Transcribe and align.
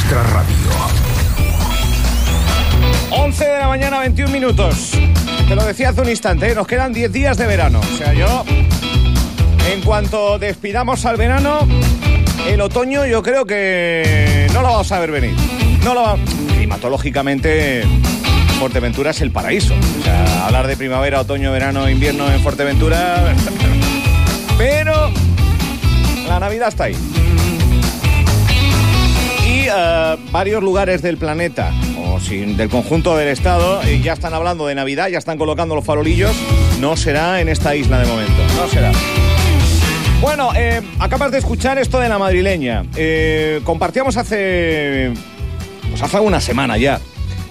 nuestra 0.00 0.22
radio. 0.22 0.56
11 3.10 3.44
de 3.44 3.58
la 3.58 3.68
mañana, 3.68 3.98
21 4.00 4.30
minutos. 4.32 4.92
Te 5.48 5.54
lo 5.54 5.64
decía 5.64 5.90
hace 5.90 6.00
un 6.00 6.08
instante, 6.08 6.50
¿eh? 6.50 6.54
nos 6.54 6.66
quedan 6.66 6.92
10 6.92 7.12
días 7.12 7.36
de 7.36 7.46
verano. 7.46 7.80
O 7.80 7.96
sea, 7.96 8.14
yo, 8.14 8.44
en 9.70 9.80
cuanto 9.82 10.38
despidamos 10.38 11.04
al 11.04 11.16
verano, 11.16 11.66
el 12.46 12.60
otoño 12.60 13.04
yo 13.06 13.22
creo 13.22 13.44
que 13.44 14.48
no 14.54 14.62
lo 14.62 14.68
vamos 14.68 14.90
a 14.92 15.00
ver 15.00 15.10
venir. 15.10 15.34
No 15.84 15.94
lo 15.94 16.02
va... 16.02 16.16
Climatológicamente, 16.56 17.82
Fuerteventura 18.58 19.10
es 19.10 19.20
el 19.20 19.32
paraíso. 19.32 19.74
O 19.74 20.04
sea, 20.04 20.46
hablar 20.46 20.66
de 20.66 20.76
primavera, 20.76 21.20
otoño, 21.20 21.52
verano, 21.52 21.88
invierno 21.88 22.30
en 22.30 22.40
Fuerteventura... 22.40 23.34
Pero 24.58 25.10
la 26.28 26.38
Navidad 26.38 26.68
está 26.68 26.84
ahí. 26.84 27.19
Eh, 29.72 30.16
varios 30.32 30.62
lugares 30.62 31.02
del 31.02 31.16
planeta, 31.16 31.72
o 31.96 32.18
del 32.18 32.68
conjunto 32.68 33.16
del 33.16 33.28
Estado, 33.28 33.80
ya 34.02 34.14
están 34.14 34.34
hablando 34.34 34.66
de 34.66 34.74
Navidad, 34.74 35.08
ya 35.08 35.18
están 35.18 35.38
colocando 35.38 35.74
los 35.74 35.84
farolillos. 35.84 36.34
No 36.80 36.96
será 36.96 37.40
en 37.40 37.48
esta 37.48 37.76
isla 37.76 38.00
de 38.00 38.06
momento, 38.06 38.42
no 38.56 38.68
será. 38.68 38.90
Bueno, 40.20 40.50
eh, 40.56 40.82
acabas 40.98 41.30
de 41.30 41.38
escuchar 41.38 41.78
esto 41.78 42.00
de 42.00 42.08
la 42.08 42.18
madrileña. 42.18 42.84
Eh, 42.96 43.60
compartíamos 43.64 44.16
hace, 44.16 45.12
pues 45.88 46.02
hace 46.02 46.18
una 46.18 46.40
semana 46.40 46.76
ya. 46.76 47.00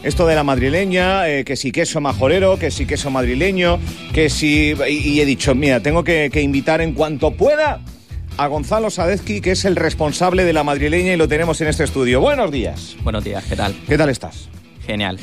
Esto 0.03 0.25
de 0.25 0.35
la 0.35 0.43
madrileña, 0.43 1.23
que 1.45 1.55
si 1.55 1.71
queso 1.71 1.99
majorero, 1.99 2.57
que 2.57 2.71
si 2.71 2.85
queso 2.85 3.11
madrileño, 3.11 3.79
que 4.13 4.29
si... 4.29 4.73
Y, 4.87 5.19
he 5.19 5.25
dicho, 5.25 5.55
mira, 5.55 5.81
tengo 5.81 6.05
que 6.05 6.41
invitar 6.41 6.79
en 6.79 6.93
cuanto 6.93 7.31
pueda 7.31 7.81
a 8.39 8.47
Gonzalo 8.47 8.89
Sadezki, 8.89 9.41
que 9.41 9.51
es 9.51 9.65
el 9.65 9.75
responsable 9.75 10.45
de 10.45 10.53
la 10.53 10.63
madrileña 10.63 11.11
y 11.13 11.17
lo 11.17 11.27
tenemos 11.27 11.59
en 11.59 11.67
este 11.67 11.83
estudio. 11.83 12.21
Buenos 12.21 12.51
días. 12.51 12.95
Buenos 13.03 13.21
días, 13.21 13.43
¿qué 13.43 13.57
tal? 13.57 13.75
¿Qué 13.85 13.97
tal 13.97 14.07
estás? 14.09 14.47
Genial. 14.87 15.19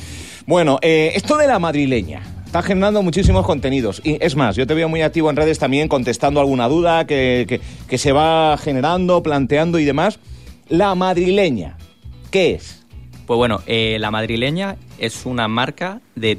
Bueno, 0.46 0.78
eh, 0.82 1.12
esto 1.14 1.38
de 1.38 1.46
la 1.46 1.58
madrileña 1.58 2.20
está 2.44 2.60
generando 2.60 3.02
muchísimos 3.02 3.46
contenidos. 3.46 4.02
Y 4.04 4.18
es 4.22 4.36
más, 4.36 4.54
yo 4.54 4.66
te 4.66 4.74
veo 4.74 4.90
muy 4.90 5.00
activo 5.00 5.30
en 5.30 5.36
redes 5.36 5.58
también 5.58 5.88
contestando 5.88 6.40
alguna 6.40 6.68
duda 6.68 7.06
que, 7.06 7.46
que- 7.48 7.62
que 7.88 7.96
se 7.96 8.12
va 8.12 8.58
generando, 8.58 9.22
planteando 9.22 9.78
y 9.78 9.86
demás. 9.86 10.18
La 10.68 10.94
madrileña, 10.94 11.78
¿qué 12.30 12.52
es? 12.52 12.84
Pues 13.26 13.38
bueno, 13.38 13.62
eh, 13.66 13.96
la 13.98 14.10
madrileña 14.10 14.76
es 14.98 15.24
una 15.24 15.48
marca 15.48 16.02
de, 16.16 16.38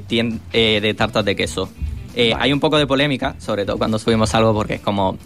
eh, 0.52 0.78
de 0.80 0.94
tartas 0.94 1.24
de 1.24 1.34
queso. 1.34 1.68
Eh, 2.14 2.34
Hay 2.38 2.52
un 2.52 2.60
poco 2.60 2.78
de 2.78 2.86
polémica, 2.86 3.34
sobre 3.38 3.64
todo 3.66 3.78
cuando 3.78 3.98
subimos 3.98 4.32
algo, 4.36 4.54
porque 4.54 4.74
es 4.74 4.80
como 4.80 5.18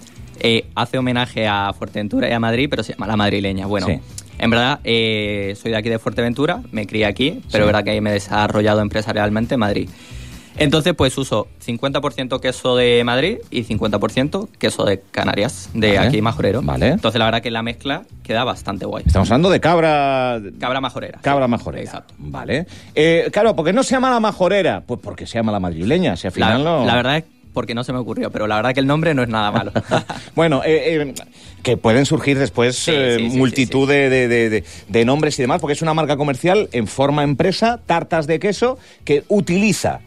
eh, 0.43 0.67
hace 0.75 0.99
homenaje 0.99 1.47
a 1.47 1.73
Fuerteventura 1.73 2.29
y 2.29 2.33
a 2.33 2.41
Madrid, 2.41 2.67
pero 2.69 2.83
se 2.83 2.93
llama 2.93 3.07
la 3.07 3.17
madrileña. 3.17 3.67
Bueno, 3.67 3.87
Sí. 3.87 3.99
en 4.39 4.51
verdad 4.51 4.81
eh, 4.85 5.55
soy 5.61 5.71
de 5.71 5.77
aquí 5.79 5.89
de 5.89 5.99
Fuerteventura, 5.99 6.61
me 6.73 6.87
crié 6.87 7.07
aquí, 7.07 7.31
pero 7.31 7.51
Sí. 7.51 7.59
es 7.61 7.67
verdad 7.67 7.85
que 7.85 7.91
ahí 7.91 8.01
me 8.01 8.11
he 8.11 8.15
desarrollado 8.15 8.81
empresarialmente 8.81 9.55
en 9.55 9.61
Madrid. 9.61 9.89
Entonces, 10.59 10.93
pues 10.95 11.17
uso 11.17 11.49
50% 11.65 12.39
queso 12.39 12.77
de 12.77 13.03
Madrid 13.05 13.39
y 13.51 13.63
50% 13.65 14.49
queso 14.59 14.85
de 14.85 15.01
Canarias, 15.11 15.71
de 15.73 15.97
Vale. 15.97 16.09
aquí 16.09 16.21
majorero. 16.21 16.61
Vale. 16.63 16.89
Entonces, 16.89 17.19
la 17.19 17.25
verdad 17.25 17.41
que 17.41 17.51
la 17.51 17.63
mezcla 17.63 18.03
queda 18.23 18.45
bastante 18.45 18.85
guay. 18.85 19.05
Estamos 19.07 19.31
hablando 19.31 19.49
de 19.49 19.61
cabra... 19.61 20.39
Cabra 20.61 20.83
majorera. 20.83 21.21
Cabra 21.23 21.49
majorera. 21.49 21.83
Exacto. 21.85 22.13
Vale. 22.19 22.67
Eh, 22.95 23.31
claro, 23.33 23.57
¿por 23.57 23.65
qué 23.65 23.73
no 23.73 23.83
se 23.83 23.93
llama 23.95 24.11
la 24.11 24.21
majorera? 24.21 24.83
Pues 24.87 25.01
porque 25.03 25.27
se 25.27 25.39
llama 25.39 25.53
la 25.53 25.59
madrileña. 25.61 26.17
Si 26.17 26.27
al 26.27 26.33
La, 26.37 26.47
final 26.49 26.65
no... 26.65 26.85
la 26.85 26.97
verdad 26.97 27.17
es 27.17 27.25
porque 27.53 27.75
no 27.75 27.85
se 27.85 27.93
me 27.93 27.99
ocurrió, 27.99 28.31
pero 28.31 28.47
la 28.47 28.57
verdad 28.57 28.75
que 28.75 28.81
el 28.81 28.87
nombre 28.87 29.15
no 29.15 29.23
es 29.23 29.29
nada 29.29 29.51
malo. 29.51 29.73
Bueno, 30.35 30.63
eh, 30.65 30.97
eh, 31.03 31.15
que 31.63 31.77
pueden 31.77 32.07
surgir 32.07 32.39
después 32.39 32.75
Sí, 32.77 32.91
eh, 32.95 33.17
sí, 33.19 33.31
sí, 33.31 33.37
multitud 33.39 33.89
De, 33.89 34.09
de- 34.09 34.29
de- 34.29 34.51
de- 34.51 34.65
de 34.89 35.05
nombres 35.05 35.39
y 35.39 35.43
demás, 35.43 35.61
porque 35.61 35.75
es 35.75 35.83
una 35.83 35.95
marca 35.95 36.17
comercial 36.17 36.69
en 36.73 36.87
forma 36.87 37.23
empresa, 37.23 37.81
tartas 37.87 38.27
de 38.27 38.39
queso, 38.39 38.79
que 39.05 39.25
utiliza 39.29 40.01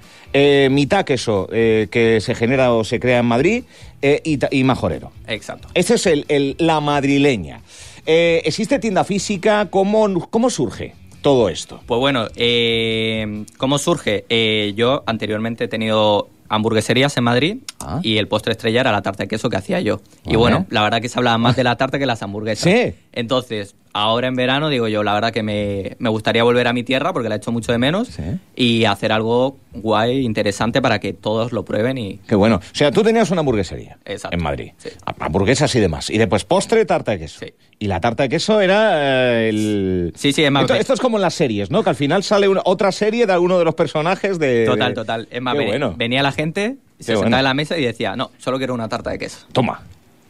mitad 0.70 1.06
queso 1.06 1.48
que 1.50 2.20
se 2.22 2.36
genera 2.36 2.74
o 2.74 2.84
se 2.84 3.00
crea 3.00 3.20
en 3.20 3.26
Madrid 3.26 3.64
y, 4.02 4.38
y 4.52 4.64
majorero. 4.66 5.12
Exacto. 5.28 5.70
Ese 5.74 5.96
es 5.96 6.06
el, 6.08 6.26
el- 6.28 6.56
la 6.60 6.82
madrileña. 6.82 7.62
¿Existe 8.06 8.80
tienda 8.80 9.04
física? 9.06 9.68
¿Cómo, 9.70 10.28
¿Cómo 10.30 10.50
surge 10.50 10.94
todo 11.22 11.48
esto? 11.50 11.80
Pues 11.86 12.00
bueno, 12.00 12.28
eh, 12.36 13.46
¿cómo 13.58 13.78
surge? 13.78 14.26
Eh, 14.30 14.74
yo 14.76 15.04
anteriormente 15.06 15.64
he 15.64 15.68
tenido 15.70 16.30
hamburgueserías 16.50 17.16
en 17.18 17.24
Madrid 17.24 17.58
Ah. 17.80 18.00
y 18.04 18.18
el 18.18 18.28
postre 18.28 18.52
estrella 18.54 18.82
era 18.82 18.92
la 18.92 19.02
tarta 19.02 19.24
de 19.24 19.28
queso 19.28 19.50
que 19.50 19.58
hacía 19.58 19.80
yo. 19.82 20.02
Y 20.26 20.36
bueno, 20.36 20.66
la 20.70 20.82
verdad 20.82 21.02
que 21.02 21.10
se 21.10 21.20
hablaba 21.20 21.38
más 21.38 21.56
de 21.56 21.64
la 21.64 21.76
tarta 21.76 22.00
que 22.00 22.06
las 22.06 22.22
hamburguesas. 22.24 22.64
Sí. 22.72 22.94
Entonces, 23.14 23.76
ahora 23.98 24.28
en 24.28 24.36
verano 24.36 24.68
digo 24.68 24.90
yo, 24.90 25.04
la 25.04 25.14
verdad 25.14 25.32
que 25.32 25.42
me, 25.42 25.96
me 26.00 26.10
gustaría 26.10 26.44
volver 26.44 26.68
a 26.68 26.74
mi 26.74 26.84
tierra 26.84 27.14
porque 27.14 27.30
la 27.30 27.36
he 27.36 27.38
hecho 27.38 27.54
mucho 27.54 27.72
de 27.72 27.78
menos 27.78 28.10
Sí. 28.10 28.24
y 28.56 28.84
hacer 28.84 29.14
algo 29.14 29.56
guay, 29.74 30.26
interesante 30.26 30.82
para 30.82 31.00
que 31.00 31.14
todos 31.14 31.54
lo 31.54 31.64
prueben 31.64 31.98
y... 31.98 32.18
Qué 32.28 32.36
bueno. 32.36 32.58
O 32.58 32.76
sea, 32.76 32.92
tú 32.92 33.04
tenías 33.04 33.32
una 33.32 33.40
hamburguesería 33.40 33.98
Exacto. 34.04 34.36
en 34.36 34.44
Madrid. 34.44 34.72
Sí. 34.78 34.90
Hamburguesas 35.20 35.74
y 35.76 35.80
demás. 35.80 36.10
Y 36.10 36.18
después 36.18 36.44
postre, 36.44 36.84
tarta 36.86 37.14
de 37.14 37.20
queso. 37.20 37.40
Sí. 37.40 37.54
Y 37.80 37.88
la 37.88 38.02
tarta 38.02 38.24
de 38.24 38.30
queso 38.30 38.60
era 38.60 39.44
eh, 39.46 39.50
el... 39.50 40.14
Sí, 40.16 40.34
sí, 40.34 40.44
es 40.44 40.52
más... 40.52 40.64
Esto, 40.64 40.76
esto 40.76 40.94
es 40.94 41.00
como 41.00 41.18
en 41.18 41.22
las 41.22 41.34
series, 41.34 41.72
¿no? 41.72 41.82
Que 41.84 41.90
al 41.90 41.96
final 41.96 42.22
sale 42.24 42.50
una- 42.50 42.62
otra 42.66 42.92
serie 42.92 43.26
de 43.26 43.32
alguno 43.34 43.58
de 43.58 43.64
los 43.66 43.76
personajes 43.76 44.40
de... 44.40 44.66
Total, 44.66 44.94
total. 44.94 45.28
Es 45.32 45.42
más, 45.42 45.54
Qué 45.54 45.60
ven- 45.60 45.68
bueno. 45.70 45.94
venía 45.98 46.22
la 46.22 46.32
gente, 46.34 46.62
se 46.68 46.98
Qué 46.98 47.04
sentaba 47.04 47.20
bueno. 47.22 47.38
en 47.38 47.44
la 47.46 47.54
mesa 47.54 47.78
y 47.78 47.84
decía, 47.86 48.16
no, 48.18 48.32
solo 48.40 48.58
quiero 48.58 48.74
una 48.74 48.90
tarta 48.90 49.10
de 49.10 49.20
queso. 49.20 49.46
Toma. 49.54 49.82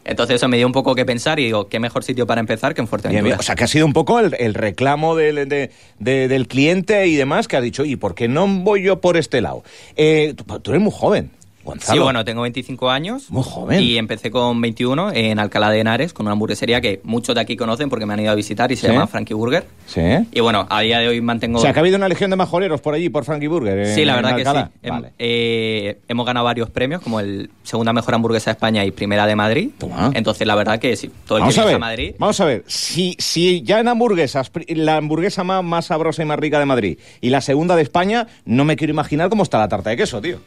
Entonces 0.06 0.36
eso 0.36 0.48
me 0.48 0.58
dio 0.58 0.68
un 0.68 0.72
poco 0.72 0.94
que 0.96 1.04
pensar 1.04 1.40
y 1.40 1.46
digo, 1.46 1.68
qué 1.68 1.80
mejor 1.80 2.04
sitio 2.04 2.28
para 2.28 2.40
empezar 2.40 2.74
que 2.76 2.82
en 2.82 2.88
Fuerteventura. 2.88 3.24
bien. 3.24 3.40
O 3.40 3.44
sea, 3.44 3.56
que 3.56 3.64
ha 3.64 3.68
sido 3.68 3.86
un 3.86 3.94
poco 3.94 4.20
el, 4.20 4.36
el 4.40 4.54
reclamo 4.54 5.16
del, 5.16 5.50
de- 5.50 5.72
de- 6.00 6.28
del 6.28 6.48
cliente 6.48 7.08
y 7.08 7.16
demás 7.16 7.48
que 7.48 7.58
has 7.58 7.64
dicho, 7.64 7.84
¿y 7.86 7.96
por 7.96 8.14
qué 8.16 8.28
no 8.28 8.48
voy 8.48 8.84
yo 8.84 9.02
por 9.02 9.18
este 9.18 9.42
lado? 9.42 9.64
Eh, 9.96 10.34
tú, 10.38 10.44
tú 10.60 10.72
eres 10.72 10.82
muy 10.84 10.94
joven, 10.96 11.32
Gonzalo. 11.66 12.00
Sí, 12.00 12.04
bueno, 12.04 12.24
tengo 12.24 12.44
25 12.44 12.90
años. 12.90 13.30
Muy 13.32 13.44
joven. 13.44 13.82
Y 13.82 13.98
empecé 13.98 14.32
con 14.32 14.62
21 14.62 15.12
en 15.14 15.40
Alcalá 15.40 15.70
de 15.72 15.80
Henares, 15.80 16.14
con 16.14 16.26
una 16.28 16.34
hamburguesería 16.34 16.80
que 16.80 17.02
muchos 17.04 17.36
de 17.36 17.42
aquí 17.42 17.58
conocen 17.58 17.90
porque 17.90 18.06
me 18.06 18.14
han 18.14 18.20
ido 18.22 18.32
a 18.32 18.36
visitar 18.36 18.72
y 18.72 18.76
se 18.76 18.88
¿Sí? 18.88 18.94
llama 18.94 19.08
Frankie 19.08 19.34
Burger. 19.34 19.66
Sí. 19.88 20.02
Y 20.32 20.40
bueno, 20.42 20.68
a 20.70 20.82
día 20.82 21.00
de 21.00 21.08
hoy 21.08 21.20
mantengo... 21.22 21.58
O 21.58 21.62
sea, 21.62 21.74
que 21.74 21.80
ha 21.80 21.82
habido 21.82 21.98
una 21.98 22.08
legión 22.08 22.30
de 22.30 22.36
majoreros 22.36 22.80
por 22.82 22.94
allí, 22.94 23.10
por 23.10 23.26
Frankie 23.26 23.48
Burger. 23.48 23.80
en- 23.80 23.96
Sí, 23.96 24.06
la 24.06 24.16
verdad 24.16 24.36
que 24.36 24.46
sí. 24.46 24.90
Vale. 24.90 25.12
eh, 25.20 25.98
hemos 26.08 26.26
ganado 26.26 26.46
varios 26.46 26.70
premios, 26.70 27.02
como 27.02 27.20
el 27.20 27.50
segunda 27.64 27.92
mejor 27.94 28.14
hamburguesa 28.16 28.52
de 28.52 28.54
España 28.54 28.86
y 28.86 28.92
primera 28.92 29.26
de 29.26 29.36
Madrid. 29.36 29.70
Toma. 29.78 30.12
Entonces, 30.14 30.46
la 30.46 30.56
verdad 30.56 30.80
que 30.80 30.96
sí, 30.96 31.10
todo 31.26 31.40
el 31.40 31.42
Vamos 31.42 31.56
que 31.56 31.62
a 31.62 31.64
viaja 31.64 31.68
ver, 31.68 31.76
a 31.76 31.80
Madrid... 31.80 32.16
vamos 32.20 32.40
a 32.40 32.46
ver. 32.46 32.64
Si, 32.68 33.16
si 33.20 33.64
ya 33.64 33.80
en 33.80 33.88
hamburguesas, 33.88 34.52
la 34.68 34.98
hamburguesa 34.98 35.44
más, 35.44 35.64
más 35.64 35.86
sabrosa 35.88 36.22
y 36.22 36.26
más 36.26 36.38
rica 36.40 36.60
de 36.60 36.66
Madrid 36.66 37.00
y 37.22 37.30
la 37.30 37.42
segunda 37.42 37.76
de 37.76 37.82
España, 37.82 38.28
no 38.46 38.66
me 38.66 38.76
quiero 38.76 38.92
imaginar 38.92 39.30
cómo 39.30 39.44
está 39.44 39.58
la 39.58 39.68
tarta 39.68 39.90
de 39.90 39.98
queso, 39.98 40.22
tío. 40.22 40.40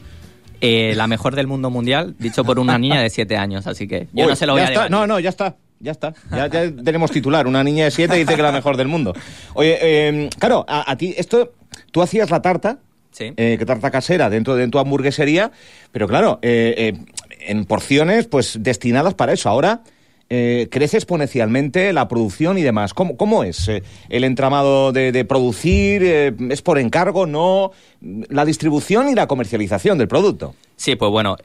Eh, 0.60 0.94
la 0.96 1.06
mejor 1.06 1.34
del 1.34 1.46
mundo 1.46 1.70
mundial, 1.70 2.14
dicho 2.18 2.44
por 2.44 2.58
una 2.58 2.78
niña 2.78 3.00
de 3.00 3.10
7 3.10 3.36
años, 3.36 3.66
así 3.66 3.86
que 3.88 4.08
yo 4.12 4.24
Uy, 4.24 4.30
no 4.30 4.36
se 4.36 4.46
lo 4.46 4.52
voy 4.54 4.62
a 4.62 4.66
está. 4.66 4.88
No, 4.88 5.06
no, 5.06 5.18
ya 5.20 5.28
está. 5.30 5.56
Ya 5.80 5.92
está. 5.92 6.12
Ya, 6.32 6.48
ya 6.48 6.72
tenemos 6.82 7.10
titular. 7.12 7.46
Una 7.46 7.62
niña 7.62 7.84
de 7.84 7.92
siete 7.92 8.16
dice 8.16 8.34
que 8.34 8.42
la 8.42 8.50
mejor 8.50 8.76
del 8.76 8.88
mundo. 8.88 9.14
Oye, 9.54 9.78
eh, 9.80 10.28
claro, 10.38 10.64
a, 10.68 10.90
a 10.90 10.96
ti 10.96 11.14
esto, 11.16 11.52
tú 11.92 12.02
hacías 12.02 12.30
la 12.30 12.42
tarta, 12.42 12.78
Sí. 13.12 13.32
eh, 13.36 13.56
que 13.58 13.64
tarta 13.64 13.90
casera 13.90 14.28
dentro 14.28 14.56
de 14.56 14.66
tu 14.68 14.78
hamburguesería, 14.80 15.52
pero 15.92 16.08
claro, 16.08 16.40
eh, 16.42 16.74
eh, 16.76 17.04
en 17.46 17.64
porciones 17.64 18.26
pues 18.26 18.58
destinadas 18.60 19.14
para 19.14 19.32
eso. 19.32 19.48
Ahora 19.48 19.82
eh, 20.30 20.68
crece 20.70 20.98
exponencialmente 20.98 21.92
la 21.92 22.06
producción 22.06 22.58
y 22.58 22.62
demás. 22.62 22.92
¿Cómo, 22.92 23.16
cómo 23.16 23.44
es 23.44 23.66
eh, 23.68 23.82
el 24.10 24.24
entramado 24.24 24.92
de, 24.92 25.24
producir? 25.24 26.02
Eh, 26.04 26.34
¿Es 26.50 26.60
por 26.60 26.78
encargo? 26.78 27.26
¿No? 27.26 27.72
La 28.00 28.44
distribución 28.44 29.08
y 29.08 29.14
la 29.14 29.26
comercialización 29.26 29.96
del 29.96 30.08
producto. 30.08 30.54
Sí, 30.76 30.96
pues 30.96 31.10
bueno, 31.10 31.36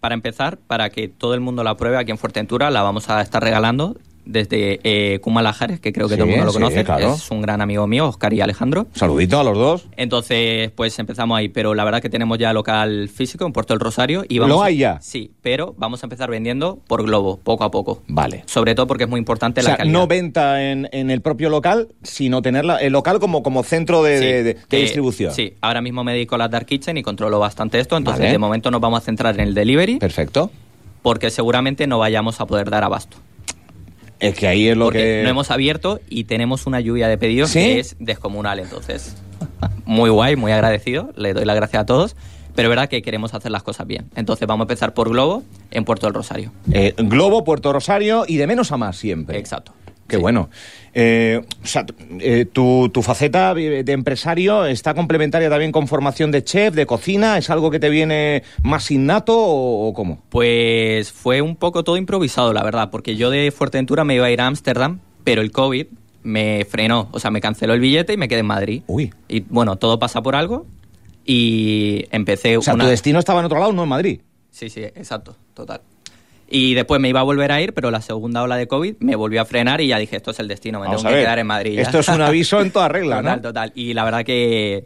para 0.00 0.14
empezar, 0.14 0.56
para 0.56 0.90
que 0.90 1.08
todo 1.08 1.34
el 1.34 1.40
mundo 1.40 1.62
la 1.62 1.76
pruebe 1.76 1.98
aquí 1.98 2.10
en 2.10 2.18
Fuerteventura, 2.18 2.70
la 2.70 2.82
vamos 2.82 3.10
a 3.10 3.20
estar 3.20 3.42
regalando 3.42 3.96
desde 4.24 4.80
eh, 4.84 5.18
Kuma 5.20 5.42
Lajares, 5.42 5.80
que 5.80 5.92
creo 5.92 6.06
que 6.08 6.14
Sí, 6.14 6.18
todo 6.20 6.24
el 6.28 6.30
mundo 6.36 6.44
lo 6.46 6.52
sí, 6.52 6.58
conoce. 6.58 6.84
claro. 6.84 7.14
Es 7.14 7.30
un 7.30 7.40
gran 7.42 7.60
amigo 7.60 7.86
mío, 7.86 8.06
Oscar 8.08 8.32
y 8.32 8.40
Alejandro. 8.40 8.86
Saludito 8.94 9.40
a 9.40 9.44
los 9.44 9.56
dos. 9.56 9.86
Entonces, 9.96 10.70
pues 10.72 10.98
empezamos 10.98 11.36
ahí, 11.38 11.48
pero 11.48 11.74
la 11.74 11.84
verdad 11.84 12.00
que 12.02 12.08
tenemos 12.10 12.38
ya 12.38 12.52
local 12.52 13.08
físico 13.08 13.46
en 13.46 13.52
Puerto 13.52 13.74
del 13.74 13.80
Rosario. 13.80 14.24
Y 14.28 14.38
vamos 14.38 14.56
¿Lo 14.56 14.62
hay 14.62 14.78
ya? 14.78 14.98
Sí, 15.00 15.30
pero 15.42 15.74
vamos 15.78 16.02
a 16.02 16.06
empezar 16.06 16.30
vendiendo 16.30 16.78
por 16.86 17.02
globo, 17.04 17.38
poco 17.42 17.64
a 17.64 17.70
poco. 17.70 18.02
Vale. 18.08 18.42
Sobre 18.46 18.74
todo 18.74 18.86
porque 18.86 19.04
es 19.04 19.10
muy 19.10 19.18
importante 19.18 19.60
O 19.60 19.64
la 19.64 19.70
sea, 19.70 19.76
calidad. 19.78 19.92
no 19.98 20.06
venta 20.06 20.62
en, 20.70 20.88
en 20.92 21.10
el 21.10 21.20
propio 21.22 21.48
local, 21.48 21.88
sino 22.02 22.42
tener 22.42 22.64
la- 22.64 22.76
el 22.78 22.92
local 22.92 23.20
como, 23.20 23.42
como 23.42 23.62
centro 23.62 24.02
de, 24.02 24.18
Sí, 24.18 24.24
de- 24.26 24.42
de- 24.42 24.54
de 24.54 24.78
eh, 24.78 24.80
distribución. 24.80 25.32
Sí, 25.34 25.54
ahora 25.60 25.80
mismo 25.80 26.04
me 26.04 26.12
dedico 26.12 26.34
a 26.34 26.38
las 26.38 26.50
Dark 26.50 26.66
Kitchen 26.66 26.96
y 26.96 27.02
controlo 27.02 27.38
bastante 27.38 27.80
esto, 27.80 27.96
entonces 27.96 28.20
Vale. 28.20 28.32
de 28.32 28.38
momento 28.38 28.70
nos 28.70 28.80
vamos 28.80 28.98
a 28.98 29.04
centrar 29.04 29.34
en 29.34 29.40
el 29.48 29.54
delivery 29.54 29.98
Perfecto. 29.98 30.50
porque 31.02 31.30
seguramente 31.30 31.86
no 31.86 31.98
vayamos 31.98 32.40
a 32.40 32.46
poder 32.46 32.70
dar 32.70 32.84
abasto. 32.84 33.16
Es 34.20 34.34
que 34.34 34.46
ahí 34.46 34.68
es 34.68 34.76
lo 34.76 34.86
porque 34.86 34.98
que... 34.98 35.20
no 35.24 35.30
hemos 35.30 35.50
abierto 35.50 36.00
y 36.08 36.24
tenemos 36.24 36.66
una 36.66 36.80
lluvia 36.80 37.08
de 37.08 37.18
pedidos 37.18 37.50
¿Sí? 37.50 37.60
que 37.60 37.78
es 37.80 37.96
descomunal, 37.98 38.58
entonces 38.58 39.16
muy 39.84 40.10
guay, 40.10 40.36
muy 40.36 40.52
agradecido, 40.52 41.10
le 41.16 41.32
doy 41.32 41.44
las 41.44 41.56
gracias 41.56 41.82
a 41.82 41.86
todos, 41.86 42.16
pero 42.54 42.68
es 42.68 42.70
verdad 42.70 42.88
que 42.88 43.02
queremos 43.02 43.34
hacer 43.34 43.50
las 43.50 43.62
cosas 43.62 43.86
bien. 43.86 44.10
Entonces 44.14 44.46
vamos 44.46 44.64
a 44.64 44.66
empezar 44.66 44.94
por 44.94 45.08
Globo 45.08 45.42
en 45.70 45.84
Puerto 45.84 46.06
del 46.06 46.14
Rosario. 46.14 46.52
Eh, 46.72 46.94
Globo, 46.98 47.44
Puerto 47.44 47.72
Rosario 47.72 48.24
y 48.26 48.36
de 48.36 48.46
menos 48.46 48.72
a 48.72 48.76
más 48.76 48.96
siempre. 48.96 49.38
Exacto. 49.38 49.72
Qué 50.10 50.16
bueno. 50.16 50.50
Eh, 50.92 51.40
o 51.62 51.66
sea, 51.66 51.86
eh, 52.18 52.46
tu, 52.52 52.88
tu, 52.92 53.00
faceta 53.00 53.54
de 53.54 53.92
empresario 53.92 54.66
está 54.66 54.92
complementaria 54.92 55.48
también 55.48 55.70
con 55.70 55.86
formación 55.86 56.32
de 56.32 56.42
chef, 56.42 56.74
de 56.74 56.84
cocina. 56.84 57.38
¿Es 57.38 57.48
algo 57.48 57.70
que 57.70 57.78
te 57.78 57.88
viene 57.88 58.42
más 58.62 58.90
innato 58.90 59.38
o, 59.38 59.88
o 59.88 59.94
cómo? 59.94 60.22
Pues 60.28 61.12
fue 61.12 61.42
un 61.42 61.54
poco 61.54 61.84
todo 61.84 61.96
improvisado, 61.96 62.52
la 62.52 62.64
verdad, 62.64 62.90
porque 62.90 63.14
yo 63.14 63.30
de 63.30 63.52
Fuerteventura 63.52 64.04
me 64.04 64.16
iba 64.16 64.26
a 64.26 64.30
ir 64.32 64.40
a 64.40 64.48
Ámsterdam, 64.48 64.98
pero 65.22 65.42
el 65.42 65.52
COVID 65.52 65.86
me 66.24 66.66
frenó, 66.68 67.08
o 67.12 67.20
sea, 67.20 67.30
me 67.30 67.40
canceló 67.40 67.72
el 67.72 67.80
billete 67.80 68.14
y 68.14 68.16
me 68.16 68.26
quedé 68.26 68.40
en 68.40 68.46
Madrid. 68.46 68.82
Uy. 68.88 69.12
Y 69.28 69.40
bueno, 69.40 69.76
todo 69.76 69.98
pasa 70.00 70.22
por 70.22 70.34
algo 70.34 70.66
y 71.24 72.06
empecé... 72.10 72.56
O 72.56 72.62
sea, 72.62 72.74
una... 72.74 72.84
tu 72.84 72.90
destino 72.90 73.20
estaba 73.20 73.40
en 73.40 73.46
otro 73.46 73.60
lado, 73.60 73.72
no 73.72 73.84
en 73.84 73.88
Madrid. 73.88 74.20
Sí, 74.50 74.68
sí, 74.68 74.82
exacto, 74.82 75.36
total. 75.54 75.82
Y 76.52 76.74
después 76.74 77.00
me 77.00 77.08
iba 77.08 77.20
a 77.20 77.22
volver 77.22 77.52
a 77.52 77.60
ir, 77.62 77.72
pero 77.72 77.90
la 77.92 78.02
segunda 78.02 78.42
ola 78.42 78.56
de 78.56 78.66
COVID 78.66 78.96
me 78.98 79.14
volvió 79.14 79.40
a 79.40 79.44
frenar 79.44 79.80
y 79.80 79.86
ya 79.86 79.98
dije, 79.98 80.16
esto 80.16 80.32
es 80.32 80.40
el 80.40 80.48
destino, 80.48 80.80
me 80.80 80.86
Vamos 80.86 81.02
tengo 81.02 81.10
que 81.10 81.14
ver. 81.16 81.24
quedar 81.24 81.38
en 81.38 81.46
Madrid. 81.46 81.74
ya. 81.76 81.82
Esto 81.82 82.00
es 82.00 82.08
un 82.08 82.20
aviso 82.20 82.60
en 82.60 82.70
toda 82.72 82.88
regla, 82.88 83.18
total, 83.18 83.36
¿no? 83.36 83.42
total. 83.42 83.72
Y 83.76 83.94
la 83.94 84.04
verdad 84.04 84.24
que 84.24 84.84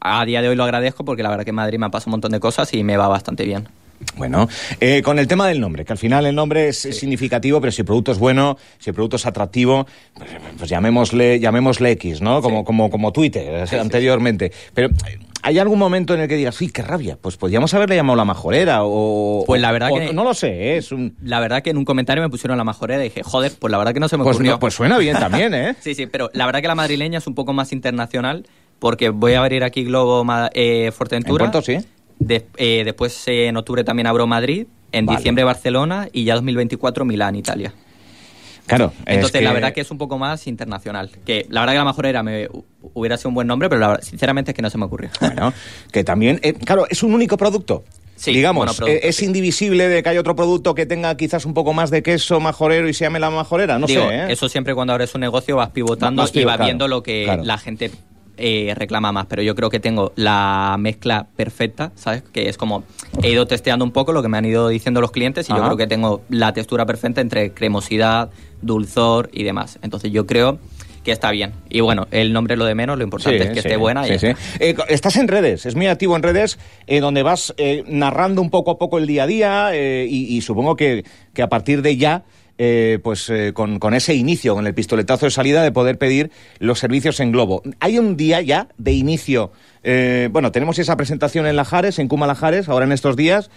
a 0.00 0.24
día 0.24 0.40
de 0.42 0.48
hoy 0.48 0.54
lo 0.56 0.62
agradezco 0.64 1.04
porque 1.04 1.22
la 1.24 1.30
verdad 1.30 1.42
que 1.44 1.50
en 1.50 1.56
Madrid 1.56 1.78
me 1.78 1.86
han 1.86 1.90
pasado 1.90 2.10
un 2.10 2.12
montón 2.12 2.30
de 2.32 2.38
cosas 2.40 2.72
y 2.72 2.84
me 2.84 2.96
va 2.96 3.08
bastante 3.08 3.44
bien. 3.44 3.68
Bueno, 4.16 4.46
eh, 4.78 5.00
con 5.02 5.18
el 5.18 5.26
tema 5.26 5.48
del 5.48 5.58
nombre, 5.58 5.84
que 5.86 5.92
al 5.92 5.98
final 5.98 6.26
el 6.26 6.34
nombre 6.34 6.68
es 6.68 6.78
significativo, 6.82 7.60
pero 7.62 7.72
si 7.72 7.80
el 7.80 7.86
producto 7.86 8.12
es 8.12 8.18
bueno, 8.18 8.58
si 8.78 8.90
el 8.90 8.94
producto 8.94 9.16
es 9.16 9.24
atractivo, 9.24 9.86
pues, 10.14 10.30
pues 10.58 10.68
llamémosle, 10.70 11.40
llamémosle 11.40 11.92
X, 11.92 12.20
¿no? 12.20 12.42
Como, 12.42 12.58
Sí. 12.58 12.64
como, 12.66 12.90
como 12.90 13.10
Twitter 13.12 13.66
Sí, 13.66 13.74
anteriormente. 13.76 14.52
Pero 14.74 14.90
¿hay 15.46 15.58
algún 15.58 15.78
momento 15.78 16.12
en 16.14 16.20
el 16.20 16.28
que 16.28 16.34
digas, 16.36 16.54
sí, 16.56 16.70
qué 16.70 16.82
rabia? 16.82 17.16
Pues 17.20 17.36
podríamos 17.36 17.72
haberle 17.74 17.94
llamado 17.96 18.16
la 18.16 18.24
majorera 18.24 18.80
o... 18.82 19.44
Pues 19.46 19.60
la 19.60 19.70
verdad 19.72 19.90
o- 19.92 19.96
que- 19.96 20.12
No 20.12 20.24
lo 20.24 20.34
sé, 20.34 20.48
¿eh? 20.48 20.76
es 20.78 20.90
un... 20.92 21.16
La 21.22 21.38
verdad 21.40 21.62
que 21.62 21.70
en 21.70 21.76
un 21.76 21.84
comentario 21.84 22.22
me 22.22 22.28
pusieron 22.28 22.58
la 22.58 22.64
majorera 22.64 23.00
y 23.04 23.08
dije, 23.08 23.22
joder, 23.22 23.52
pues 23.58 23.70
la 23.70 23.78
verdad 23.78 23.94
que 23.94 24.00
no 24.00 24.08
se 24.08 24.16
me 24.16 24.24
Pues, 24.24 24.36
ocurrió. 24.36 24.52
no, 24.52 24.58
pues 24.58 24.74
suena 24.74 24.98
bien 24.98 25.16
también, 25.18 25.54
¿eh? 25.54 25.76
Sí, 25.80 25.94
sí, 25.94 26.06
pero 26.06 26.30
la 26.34 26.46
verdad 26.46 26.60
que 26.62 26.68
la 26.68 26.74
madrileña 26.74 27.18
es 27.18 27.26
un 27.26 27.34
poco 27.34 27.52
más 27.52 27.72
internacional 27.72 28.46
porque 28.78 29.08
voy 29.10 29.34
a 29.34 29.40
abrir 29.40 29.62
aquí 29.64 29.84
Globo 29.84 30.24
eh, 30.52 30.90
Fuerteventura. 30.92 31.44
En 31.44 31.50
Puerto, 31.52 31.64
sí. 31.64 31.78
De- 32.18 32.46
eh, 32.56 32.82
después 32.84 33.22
en 33.28 33.56
octubre 33.56 33.84
también 33.84 34.06
abro 34.06 34.26
Madrid, 34.26 34.66
en 34.92 35.06
Vale. 35.06 35.18
diciembre 35.18 35.44
Barcelona 35.44 36.08
y 36.12 36.24
ya 36.24 36.34
2024 36.34 37.04
Milán, 37.04 37.36
Italia. 37.36 37.72
Claro. 38.66 38.92
es 39.06 39.14
Entonces 39.14 39.42
la 39.42 39.52
verdad 39.52 39.72
que 39.72 39.80
es 39.80 39.90
un 39.90 39.98
poco 39.98 40.18
más 40.18 40.46
internacional. 40.46 41.10
Que 41.24 41.46
la 41.50 41.60
verdad 41.60 41.74
que 41.74 41.78
la 41.78 41.84
majorera 41.84 42.22
me 42.22 42.48
hu- 42.48 42.64
hubiera 42.94 43.16
sido 43.16 43.28
un 43.30 43.34
buen 43.36 43.46
nombre, 43.46 43.68
pero 43.68 43.80
la 43.80 43.88
verdad- 43.88 44.02
sinceramente 44.02 44.50
es 44.50 44.54
que 44.54 44.62
no 44.62 44.70
se 44.70 44.78
me 44.78 44.84
ocurrió. 44.84 45.10
Bueno, 45.20 45.52
que 45.92 46.04
también, 46.04 46.40
eh, 46.42 46.52
claro, 46.54 46.86
es 46.88 47.02
un 47.02 47.14
único 47.14 47.36
producto. 47.36 47.84
Sí, 48.16 48.32
Digamos, 48.32 48.80
eh, 48.86 49.00
es 49.02 49.16
sí. 49.16 49.26
indivisible 49.26 49.88
de 49.90 50.02
que 50.02 50.08
haya 50.08 50.20
otro 50.20 50.34
producto 50.34 50.74
que 50.74 50.86
tenga 50.86 51.14
quizás 51.18 51.44
un 51.44 51.52
poco 51.52 51.74
más 51.74 51.90
de 51.90 52.02
queso 52.02 52.40
majorero 52.40 52.88
y 52.88 52.94
se 52.94 53.04
llame 53.04 53.20
la 53.20 53.28
majorera, 53.28 53.78
no 53.78 53.86
Digo, 53.86 54.08
sé. 54.08 54.14
¿eh? 54.14 54.26
eso 54.32 54.48
siempre 54.48 54.74
cuando 54.74 54.94
abres 54.94 55.14
un 55.14 55.20
negocio 55.20 55.56
vas 55.56 55.68
pivotando 55.68 56.22
Vas 56.22 56.34
y 56.34 56.42
vas 56.44 56.58
viendo 56.58 56.88
lo 56.88 57.02
que 57.02 57.24
claro. 57.24 57.44
la 57.44 57.58
gente 57.58 57.90
eh, 58.36 58.72
reclama 58.76 59.12
más. 59.12 59.26
Pero 59.26 59.42
yo 59.42 59.54
creo 59.54 59.70
que 59.70 59.80
tengo 59.80 60.12
la 60.16 60.76
mezcla 60.78 61.28
perfecta, 61.36 61.92
¿sabes? 61.94 62.22
Que 62.32 62.48
es 62.48 62.56
como 62.56 62.84
he 63.22 63.30
ido 63.30 63.46
testeando 63.46 63.84
un 63.84 63.92
poco 63.92 64.12
lo 64.12 64.22
que 64.22 64.28
me 64.28 64.38
han 64.38 64.44
ido 64.44 64.68
diciendo 64.68 65.00
los 65.00 65.10
clientes 65.10 65.48
y 65.48 65.52
Ajá. 65.52 65.60
yo 65.60 65.66
creo 65.66 65.76
que 65.76 65.86
tengo 65.86 66.22
la 66.28 66.52
textura 66.52 66.86
perfecta 66.86 67.20
entre 67.20 67.52
cremosidad, 67.52 68.30
dulzor 68.62 69.30
y 69.32 69.44
demás. 69.44 69.78
Entonces 69.82 70.12
yo 70.12 70.26
creo 70.26 70.58
que 71.06 71.12
está 71.12 71.30
bien. 71.30 71.52
Y 71.70 71.80
bueno, 71.80 72.08
el 72.10 72.32
nombre 72.32 72.54
es 72.54 72.58
lo 72.58 72.64
de 72.64 72.74
menos, 72.74 72.98
lo 72.98 73.04
importante 73.04 73.40
es 73.40 73.48
que 73.50 73.54
sí, 73.54 73.58
esté 73.60 73.76
buena. 73.76 74.08
y 74.08 74.18
sí, 74.18 74.26
está. 74.26 74.36
Eh, 74.58 74.74
estás 74.88 75.14
en 75.16 75.28
redes, 75.28 75.64
es 75.64 75.76
muy 75.76 75.86
activo 75.86 76.16
en 76.16 76.24
redes, 76.24 76.58
eh, 76.88 76.98
donde 76.98 77.22
vas 77.22 77.54
eh, 77.58 77.84
narrando 77.86 78.42
un 78.42 78.50
poco 78.50 78.72
a 78.72 78.78
poco 78.78 78.98
el 78.98 79.06
día 79.06 79.22
a 79.22 79.26
día 79.28 79.70
eh, 79.72 80.04
y, 80.10 80.36
y 80.36 80.40
supongo 80.40 80.74
que, 80.74 81.04
que 81.32 81.42
a 81.42 81.48
partir 81.48 81.82
de 81.82 81.96
ya, 81.96 82.24
eh, 82.58 82.98
pues 83.02 83.28
eh, 83.30 83.52
con, 83.54 83.78
con 83.78 83.94
ese 83.94 84.14
inicio, 84.14 84.54
con 84.54 84.66
el 84.66 84.74
pistoletazo 84.74 85.26
de 85.26 85.30
salida 85.30 85.62
de 85.62 85.72
poder 85.72 85.98
pedir 85.98 86.30
los 86.58 86.78
servicios 86.78 87.20
en 87.20 87.32
Globo. 87.32 87.62
¿Hay 87.80 87.98
un 87.98 88.16
día 88.16 88.40
ya 88.40 88.68
de 88.78 88.92
inicio? 88.92 89.52
eh, 89.88 90.28
bueno, 90.32 90.50
tenemos 90.50 90.80
esa 90.80 90.96
presentación 90.96 91.46
en 91.46 91.54
Lajares, 91.54 92.00
en 92.00 92.08
Cuma 92.08 92.26
Lajares, 92.26 92.68
ahora 92.68 92.86
en 92.86 92.90
estos 92.90 93.14
días, 93.14 93.50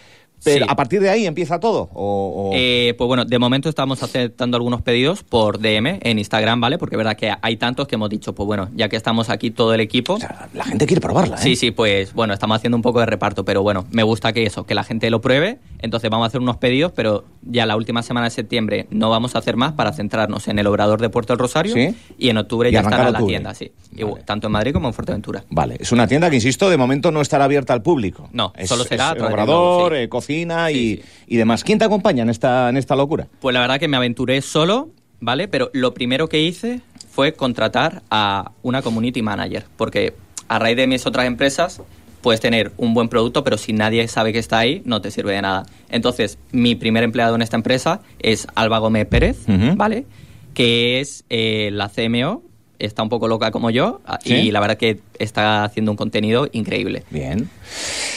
pero 0.43 0.65
Sí. 0.65 0.71
a 0.71 0.75
partir 0.75 1.01
de 1.01 1.09
ahí 1.09 1.25
empieza 1.25 1.59
todo. 1.59 1.89
O, 1.93 2.49
o- 2.49 2.51
Eh, 2.53 2.93
pues 2.97 3.07
bueno, 3.07 3.25
de 3.25 3.39
momento 3.39 3.69
estamos 3.69 4.01
aceptando 4.03 4.57
algunos 4.57 4.81
pedidos 4.81 5.23
por 5.23 5.59
DM 5.59 5.99
en 6.01 6.19
Instagram, 6.19 6.59
¿vale? 6.61 6.77
Porque 6.77 6.95
es 6.95 6.97
verdad 6.97 7.15
que 7.17 7.31
hay 7.41 7.57
tantos 7.57 7.87
que 7.87 7.95
hemos 7.95 8.09
dicho, 8.09 8.33
pues 8.33 8.45
bueno, 8.47 8.69
ya 8.75 8.89
que 8.89 8.95
estamos 8.95 9.29
aquí 9.29 9.51
todo 9.51 9.73
el 9.73 9.79
equipo, 9.81 10.13
o 10.13 10.19
sea, 10.19 10.49
la 10.53 10.63
gente 10.65 10.85
quiere 10.85 11.01
probarla, 11.01 11.35
¿eh? 11.37 11.39
Sí, 11.41 11.55
sí, 11.55 11.71
pues 11.71 12.13
bueno, 12.13 12.33
estamos 12.33 12.55
haciendo 12.57 12.75
un 12.77 12.81
poco 12.81 12.99
de 12.99 13.05
reparto, 13.05 13.43
pero 13.45 13.61
bueno, 13.63 13.85
me 13.91 14.03
gusta 14.03 14.33
que 14.33 14.43
eso, 14.43 14.65
que 14.65 14.73
la 14.75 14.83
gente 14.83 15.09
lo 15.09 15.21
pruebe. 15.21 15.59
Entonces 15.81 16.09
vamos 16.09 16.25
a 16.25 16.27
hacer 16.27 16.41
unos 16.41 16.57
pedidos, 16.57 16.91
pero 16.93 17.23
ya 17.41 17.65
la 17.65 17.75
última 17.77 18.03
semana 18.03 18.25
de 18.25 18.31
septiembre 18.31 18.87
no 18.91 19.09
vamos 19.09 19.35
a 19.35 19.39
hacer 19.39 19.55
más 19.55 19.73
para 19.73 19.93
centrarnos 19.93 20.47
en 20.47 20.59
el 20.59 20.67
obrador 20.67 20.99
de 21.01 21.09
Puerto 21.09 21.33
del 21.33 21.39
Rosario 21.39 21.73
Sí. 21.73 21.95
y 22.17 22.29
en 22.29 22.37
octubre 22.37 22.69
Y 22.69 22.73
ya 22.73 22.81
estará 22.81 23.03
la 23.05 23.09
octubre. 23.11 23.31
tienda, 23.31 23.53
sí. 23.53 23.71
Y, 23.95 24.03
tanto 24.25 24.47
en 24.47 24.53
Madrid 24.53 24.73
como 24.73 24.87
en 24.89 24.93
Fuerteventura. 24.93 25.43
Vale, 25.49 25.77
es 25.79 25.91
una 25.91 26.07
tienda 26.07 26.29
que, 26.29 26.35
insisto, 26.35 26.69
de 26.69 26.77
momento 26.77 27.11
no 27.11 27.21
estará 27.21 27.45
abierta 27.45 27.73
al 27.73 27.81
público. 27.81 28.29
No, 28.33 28.51
es, 28.57 28.67
solo 28.69 28.83
será 28.83 29.11
a 29.11 29.13
es 29.13 29.21
obrador, 29.21 29.93
sí. 29.93 29.99
eh, 29.99 30.09
cocina 30.29 30.71
y, 30.71 30.75
Sí, 30.75 30.95
sí. 30.97 31.03
y 31.27 31.37
demás. 31.37 31.63
¿Quién 31.63 31.79
te 31.79 31.85
acompaña 31.85 32.23
en 32.23 32.29
esta, 32.29 32.69
en 32.69 32.77
esta 32.77 32.95
locura? 32.95 33.27
Pues 33.41 33.53
la 33.53 33.61
verdad 33.61 33.79
que 33.79 33.87
me 33.87 33.97
aventuré 33.97 34.41
solo, 34.41 34.89
¿vale? 35.19 35.47
Pero 35.47 35.69
lo 35.73 35.93
primero 35.93 36.27
que 36.27 36.41
hice 36.41 36.81
fue 37.11 37.33
contratar 37.33 38.03
a 38.11 38.51
una 38.61 38.81
community 38.81 39.21
manager, 39.21 39.65
porque 39.77 40.13
a 40.47 40.59
raíz 40.59 40.77
de 40.77 40.87
mis 40.87 41.05
otras 41.05 41.25
empresas 41.25 41.81
puedes 42.21 42.41
tener 42.41 42.71
un 42.77 42.93
buen 42.93 43.07
producto, 43.07 43.43
pero 43.43 43.57
si 43.57 43.71
nadie 43.73 44.07
sabe 44.07 44.33
que 44.33 44.39
está 44.39 44.59
ahí, 44.59 44.81
no 44.85 45.01
te 45.01 45.09
sirve 45.09 45.33
de 45.33 45.41
nada. 45.41 45.65
Entonces, 45.89 46.37
mi 46.51 46.75
primer 46.75 47.03
empleado 47.03 47.35
en 47.35 47.41
esta 47.41 47.55
empresa 47.55 48.01
es 48.19 48.45
Alba 48.55 48.79
Gómez 48.79 49.07
Pérez. 49.07 49.37
¿vale? 49.75 50.05
Que 50.53 50.99
es 50.99 51.23
eh, 51.29 51.69
la 51.71 51.89
CMO, 51.89 52.43
está 52.79 53.03
un 53.03 53.09
poco 53.09 53.27
loca 53.27 53.51
como 53.51 53.69
yo, 53.69 54.01
a- 54.05 54.19
¿Sí? 54.23 54.33
y 54.33 54.51
la 54.51 54.59
verdad 54.59 54.77
que 54.77 54.99
está 55.19 55.63
haciendo 55.63 55.91
un 55.91 55.97
contenido 55.97 56.47
increíble. 56.53 57.03
Bien. 57.11 57.49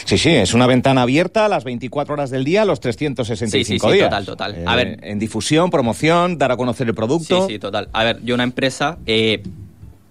Sí, 0.05 0.19
sí, 0.19 0.31
es 0.31 0.55
una 0.55 0.67
ventana 0.67 1.03
abierta 1.03 1.45
a 1.47 1.49
las 1.49 1.65
24 1.65 2.15
horas 2.15 2.31
del 2.31 2.45
día, 2.45 2.65
los 2.65 2.81
365 2.81 3.51
Sí, 3.57 3.65
sí, 3.65 3.79
sí, 3.79 3.95
días. 3.97 4.09
total, 4.09 4.25
total. 4.25 4.63
A 4.67 4.73
Eh, 4.75 4.77
ver. 4.85 4.99
En 5.03 5.19
difusión, 5.19 5.71
promoción, 5.71 6.39
dar 6.39 6.53
a 6.53 6.57
conocer 6.57 6.87
el 6.89 6.95
producto. 6.95 7.47
Sí, 7.47 7.55
sí, 7.55 7.59
total. 7.59 7.89
A 7.93 8.05
ver, 8.05 8.21
yo 8.23 8.35
una 8.35 8.45
empresa, 8.45 8.99
eh, 9.07 9.43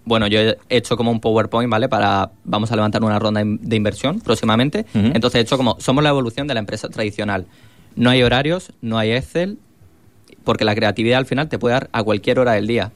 bueno, 0.06 0.28
yo 0.28 0.40
he 0.40 0.58
hecho 0.70 0.98
como 0.98 1.12
un 1.12 1.20
PowerPoint, 1.20 1.70
¿vale? 1.72 1.88
Para, 1.88 2.32
vamos 2.44 2.72
a 2.72 2.76
levantar 2.76 3.04
una 3.04 3.20
ronda 3.20 3.42
de 3.46 3.76
inversión 3.76 4.20
próximamente. 4.20 4.86
Entonces 4.94 5.40
he 5.40 5.42
hecho 5.44 5.58
como, 5.58 5.78
somos 5.80 6.04
la 6.04 6.10
evolución 6.10 6.48
de 6.48 6.54
la 6.56 6.60
empresa 6.60 6.90
tradicional. 6.90 7.46
No 7.96 8.10
hay 8.10 8.24
horarios, 8.24 8.72
no 8.82 8.98
hay 8.98 9.12
Excel, 9.12 9.58
porque 10.44 10.66
la 10.66 10.74
creatividad 10.74 11.20
al 11.20 11.26
final 11.26 11.50
te 11.50 11.60
puede 11.60 11.74
dar 11.74 11.90
a 11.92 12.04
cualquier 12.04 12.40
hora 12.40 12.54
del 12.54 12.66
día. 12.68 12.92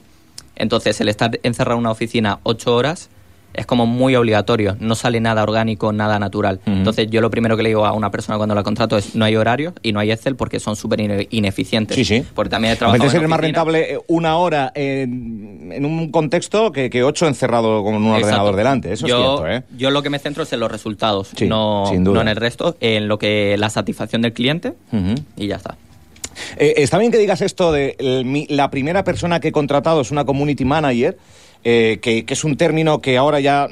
Entonces 0.56 1.00
el 1.00 1.08
estar 1.08 1.38
encerrado 1.42 1.74
en 1.76 1.80
una 1.80 1.90
oficina 1.90 2.40
ocho 2.42 2.74
horas 2.74 3.10
es 3.54 3.64
como 3.64 3.86
muy 3.86 4.14
obligatorio, 4.16 4.76
no 4.80 4.94
sale 4.94 5.18
nada 5.18 5.42
orgánico, 5.42 5.90
nada 5.90 6.18
natural. 6.18 6.60
Entonces 6.66 7.08
yo 7.08 7.22
lo 7.22 7.30
primero 7.30 7.56
que 7.56 7.62
le 7.62 7.70
digo 7.70 7.86
a 7.86 7.92
una 7.92 8.10
persona 8.10 8.36
cuando 8.36 8.54
la 8.54 8.62
contrato 8.62 8.98
es 8.98 9.14
no 9.14 9.24
hay 9.24 9.34
horarios 9.34 9.72
y 9.82 9.92
no 9.92 10.00
hay 10.00 10.10
Excel 10.10 10.36
porque 10.36 10.60
son 10.60 10.76
súper 10.76 11.00
ine- 11.00 11.26
ineficientes. 11.30 11.94
Sí, 11.96 12.04
sí. 12.04 12.22
Porque 12.34 12.50
también 12.50 12.74
he 12.74 12.76
trabajado 12.76 13.28
más 13.28 13.40
rentable 13.40 13.94
eh, 13.94 13.98
una 14.08 14.36
hora 14.36 14.72
en, 14.74 15.72
en 15.72 15.86
un 15.86 16.10
contexto 16.10 16.70
que, 16.70 16.90
que 16.90 17.02
ocho 17.02 17.26
encerrado 17.26 17.82
con 17.82 17.94
un 17.94 18.08
Exacto. 18.08 18.26
ordenador 18.26 18.56
delante. 18.56 18.92
Eso 18.92 19.06
yo, 19.06 19.16
es 19.16 19.22
cierto, 19.40 19.48
¿eh? 19.48 19.62
Yo 19.78 19.90
lo 19.90 20.02
que 20.02 20.10
me 20.10 20.18
centro 20.18 20.42
es 20.42 20.52
en 20.52 20.60
los 20.60 20.70
resultados, 20.70 21.28
Sí, 21.34 21.46
no, 21.48 21.90
no 21.94 22.20
en 22.20 22.28
el 22.28 22.36
resto, 22.36 22.76
en 22.80 23.08
lo 23.08 23.18
que 23.18 23.56
la 23.56 23.70
satisfacción 23.70 24.20
del 24.20 24.34
cliente 24.34 24.74
y 25.34 25.46
ya 25.46 25.56
está. 25.56 25.76
Eh, 26.56 26.74
está 26.78 26.98
bien 26.98 27.10
que 27.12 27.18
digas 27.18 27.40
esto 27.40 27.72
de 27.72 27.96
el- 27.98 28.46
la 28.48 28.70
primera 28.70 29.04
persona 29.04 29.40
que 29.40 29.48
he 29.48 29.52
contratado 29.52 30.00
es 30.00 30.10
una 30.10 30.24
community 30.24 30.64
manager, 30.64 31.16
eh, 31.64 31.98
que, 32.02 32.24
que 32.24 32.34
es 32.34 32.44
un 32.44 32.56
término 32.56 33.00
que 33.00 33.16
ahora 33.16 33.40
ya, 33.40 33.68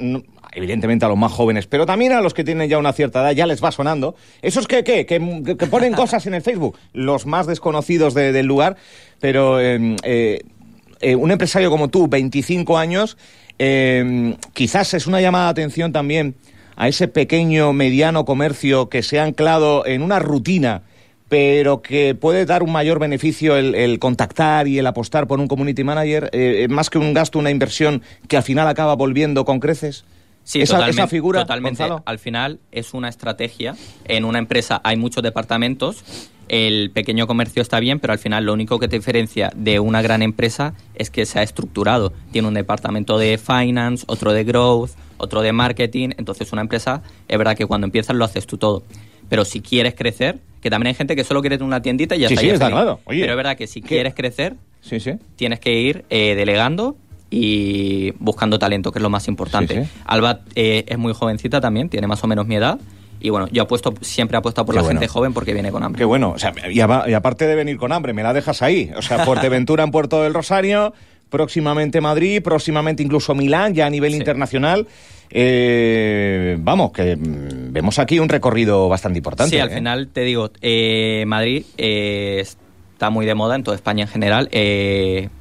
evidentemente 0.53 1.05
a 1.05 1.09
los 1.09 1.17
más 1.17 1.31
jóvenes, 1.31 1.67
pero 1.67 1.85
también 1.85 2.13
a 2.13 2.21
los 2.21 2.33
que 2.33 2.43
tienen 2.43 2.69
ya 2.69 2.77
una 2.77 2.93
cierta 2.93 3.21
edad 3.21 3.31
ya 3.31 3.45
les 3.45 3.63
va 3.63 3.71
sonando. 3.71 4.15
Esos 4.41 4.67
que, 4.67 4.83
¿qué? 4.83 5.05
que, 5.05 5.19
que 5.57 5.67
ponen 5.67 5.93
cosas 5.95 6.25
en 6.27 6.33
el 6.33 6.41
Facebook, 6.41 6.77
los 6.93 7.25
más 7.25 7.47
desconocidos 7.47 8.13
de- 8.13 8.31
del 8.31 8.45
lugar, 8.45 8.75
pero 9.19 9.59
eh, 9.61 9.95
eh, 10.03 11.15
un 11.15 11.31
empresario 11.31 11.69
como 11.69 11.89
tú, 11.89 12.07
25 12.07 12.77
años, 12.77 13.17
eh, 13.59 14.35
quizás 14.53 14.93
es 14.93 15.07
una 15.07 15.21
llamada 15.21 15.45
de 15.45 15.51
atención 15.51 15.91
también 15.91 16.35
a 16.77 16.87
ese 16.89 17.07
pequeño, 17.07 17.71
mediano 17.73 18.25
comercio 18.25 18.89
que 18.89 19.01
se 19.03 19.19
ha 19.19 19.23
anclado 19.23 19.85
en 19.85 20.01
una 20.01 20.19
rutina 20.19 20.81
pero 21.29 21.81
que 21.81 22.15
puede 22.15 22.45
dar 22.45 22.63
un 22.63 22.71
mayor 22.71 22.99
beneficio 22.99 23.55
el, 23.55 23.75
el 23.75 23.99
contactar 23.99 24.67
y 24.67 24.77
el 24.79 24.87
apostar 24.87 25.27
por 25.27 25.39
un 25.39 25.47
community 25.47 25.83
manager, 25.83 26.29
eh, 26.33 26.67
más 26.69 26.89
que 26.89 26.97
un 26.97 27.13
gasto, 27.13 27.39
una 27.39 27.51
inversión 27.51 28.01
que 28.27 28.37
al 28.37 28.43
final 28.43 28.67
acaba 28.67 28.95
volviendo 28.95 29.45
con 29.45 29.59
creces. 29.59 30.05
Sí, 30.43 30.61
esa, 30.61 30.75
totalmente, 30.75 31.01
esa 31.01 31.07
figura, 31.07 31.39
totalmente. 31.41 31.83
Gonzalo. 31.83 32.03
Al 32.05 32.19
final 32.19 32.59
es 32.71 32.93
una 32.93 33.09
estrategia. 33.09 33.75
En 34.05 34.25
una 34.25 34.37
empresa 34.37 34.79
hay 34.83 34.95
muchos 34.95 35.23
departamentos. 35.23 36.03
El 36.47 36.91
pequeño 36.91 37.25
comercio 37.25 37.63
está 37.63 37.79
bien, 37.79 37.99
pero 37.99 38.13
al 38.13 38.19
final 38.19 38.45
lo 38.45 38.53
único 38.53 38.77
que 38.77 38.87
te 38.87 38.95
diferencia 38.95 39.51
de 39.55 39.79
una 39.79 40.03
gran 40.03 40.21
empresa 40.21 40.75
es 40.93 41.09
que 41.09 41.25
se 41.25 41.39
ha 41.39 41.41
estructurado. 41.41 42.13
Tiene 42.31 42.47
un 42.47 42.53
departamento 42.53 43.17
de 43.17 43.39
finance, 43.39 44.03
otro 44.07 44.33
de 44.33 44.43
growth, 44.43 44.91
otro 45.17 45.41
de 45.41 45.51
marketing. 45.51 46.09
Entonces 46.17 46.53
una 46.53 46.61
empresa, 46.61 47.01
es 47.27 47.37
verdad 47.39 47.57
que 47.57 47.65
cuando 47.65 47.85
empiezas 47.85 48.15
lo 48.15 48.23
haces 48.23 48.45
tú 48.45 48.57
todo. 48.57 48.83
Pero 49.29 49.45
si 49.45 49.61
quieres 49.61 49.95
crecer, 49.95 50.39
que 50.61 50.69
también 50.69 50.87
hay 50.87 50.93
gente 50.95 51.15
que 51.15 51.23
solo 51.23 51.41
quiere 51.41 51.57
tener 51.57 51.67
una 51.67 51.81
tiendita 51.81 52.15
y 52.15 52.19
ya 52.19 52.27
Sí, 52.27 52.33
está. 52.33 52.41
sí, 52.41 52.47
ya 52.47 52.53
está 52.53 52.69
claro. 52.71 52.99
Oye, 53.05 53.21
pero 53.21 53.33
es 53.33 53.37
verdad 53.37 53.55
que 53.57 53.67
si 53.67 53.81
¿qué? 53.81 53.87
quieres 53.89 54.13
crecer, 54.15 54.55
Sí, 54.81 54.99
sí. 54.99 55.11
tienes 55.35 55.59
que 55.59 55.73
ir 55.79 56.05
eh, 56.09 56.35
delegando 56.35 56.95
y 57.29 58.11
buscando 58.19 58.57
talento, 58.59 58.91
que 58.91 58.99
es 58.99 59.03
lo 59.03 59.09
más 59.09 59.27
importante. 59.27 59.87
Alba 60.05 60.41
eh, 60.55 60.85
es 60.87 60.97
muy 60.97 61.13
jovencita 61.13 61.59
también, 61.59 61.89
tiene 61.89 62.07
más 62.07 62.23
o 62.23 62.27
menos 62.27 62.45
mi 62.47 62.55
edad. 62.55 62.79
Y 63.19 63.29
bueno, 63.29 63.47
yo 63.51 63.63
apuesto, 63.63 63.93
siempre 64.01 64.37
apuesto 64.37 64.63
por 64.65 64.73
Qué 64.75 64.77
la 64.77 64.83
bueno. 64.83 64.99
gente 64.99 65.11
joven 65.11 65.33
porque 65.33 65.53
viene 65.53 65.71
con 65.71 65.81
hambre. 65.83 65.99
Qué 65.99 66.05
bueno. 66.05 66.31
O 66.31 66.37
sea, 66.39 66.53
y, 66.69 66.77
y 66.77 66.79
aparte 67.13 67.47
de 67.47 67.55
venir 67.55 67.77
con 67.77 67.91
hambre, 67.91 68.13
me 68.13 68.21
la 68.23 68.33
dejas 68.33 68.61
ahí. 68.61 68.91
O 68.95 69.01
sea, 69.01 69.19
Fuerteventura 69.25 69.83
en 69.83 69.91
Puerto 69.91 70.21
del 70.21 70.33
Rosario, 70.33 70.93
próximamente 71.35 71.99
Madrid, 71.99 72.41
próximamente 72.41 73.03
incluso 73.03 73.35
Milán, 73.35 73.73
ya 73.73 73.87
a 73.87 73.89
nivel 73.89 74.13
Sí. 74.13 74.17
internacional. 74.19 74.87
Eh, 75.29 76.55
vamos, 76.59 76.93
que 76.93 77.17
mm, 77.17 77.73
vemos 77.73 77.99
aquí 77.99 78.19
un 78.19 78.29
recorrido 78.29 78.87
bastante 78.87 79.19
importante. 79.19 79.53
Sí, 79.53 79.59
al 79.59 79.69
¿eh? 79.69 79.75
final 79.75 80.07
te 80.07 80.21
digo, 80.21 80.49
eh, 80.61 81.25
Madrid 81.27 81.65
eh, 81.77 82.37
está 82.39 83.09
muy 83.09 83.25
de 83.25 83.35
moda 83.35 83.55
en 83.55 83.63
toda 83.63 83.75
España 83.75 84.03
en 84.03 84.07
general, 84.07 84.49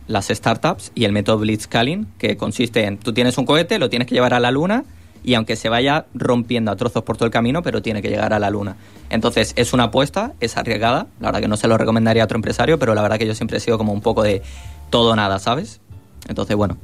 las 0.09 0.27
startups 0.27 0.91
y 0.97 1.05
el 1.05 1.13
método 1.13 1.39
Blitzscaling, 1.39 2.09
que 2.19 2.37
consiste 2.37 2.87
en, 2.87 2.99
tú 2.99 3.13
tienes 3.13 3.39
un 3.39 3.45
cohete, 3.47 3.79
lo 3.79 3.89
tienes 3.89 4.09
que 4.09 4.17
llevar 4.17 4.35
a 4.35 4.41
la 4.41 4.51
luna 4.51 4.83
y 5.23 5.35
aunque 5.35 5.55
se 5.57 5.69
vaya 5.69 6.07
rompiendo 6.13 6.73
a 6.73 6.77
trozos 6.77 7.03
por 7.05 7.17
todo 7.17 7.27
el 7.27 7.31
camino, 7.33 7.63
pero 7.63 7.81
tiene 7.81 8.03
que 8.03 8.09
llegar 8.11 8.35
a 8.35 8.39
la 8.41 8.51
luna. 8.51 8.77
Entonces 9.11 9.53
es 9.57 9.73
una 9.73 9.85
apuesta, 9.85 10.33
es 10.41 10.57
arriesgada, 10.57 11.07
la 11.21 11.29
verdad 11.29 11.41
que 11.41 11.49
no 11.49 11.57
se 11.57 11.69
lo 11.69 11.79
recomendaría 11.79 12.23
a 12.23 12.27
otro 12.27 12.37
empresario, 12.37 12.79
pero 12.81 12.95
la 12.95 13.03
verdad 13.03 13.19
que 13.19 13.27
yo 13.27 13.35
siempre 13.35 13.59
he 13.59 13.61
sido 13.61 13.79
como 13.79 13.93
un 13.93 14.01
poco 14.03 14.23
de 14.25 14.43
todo 14.91 15.15
nada, 15.17 15.39
¿sabes? 15.39 15.81
Entonces, 16.29 16.57
bueno, 16.57 16.77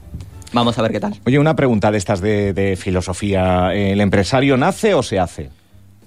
vamos 0.53 0.79
a 0.79 0.83
ver 0.83 0.93
qué 0.93 1.01
tal. 1.01 1.19
Oye, 1.25 1.39
una 1.39 1.57
pregunta 1.57 1.91
de 1.91 1.99
estas 1.99 2.21
de, 2.21 2.53
de 2.53 2.77
filosofía. 2.77 3.75
¿El 3.75 4.01
empresario 4.01 4.57
nace 4.57 4.95
o 4.95 5.03
se 5.03 5.19
hace? 5.19 5.51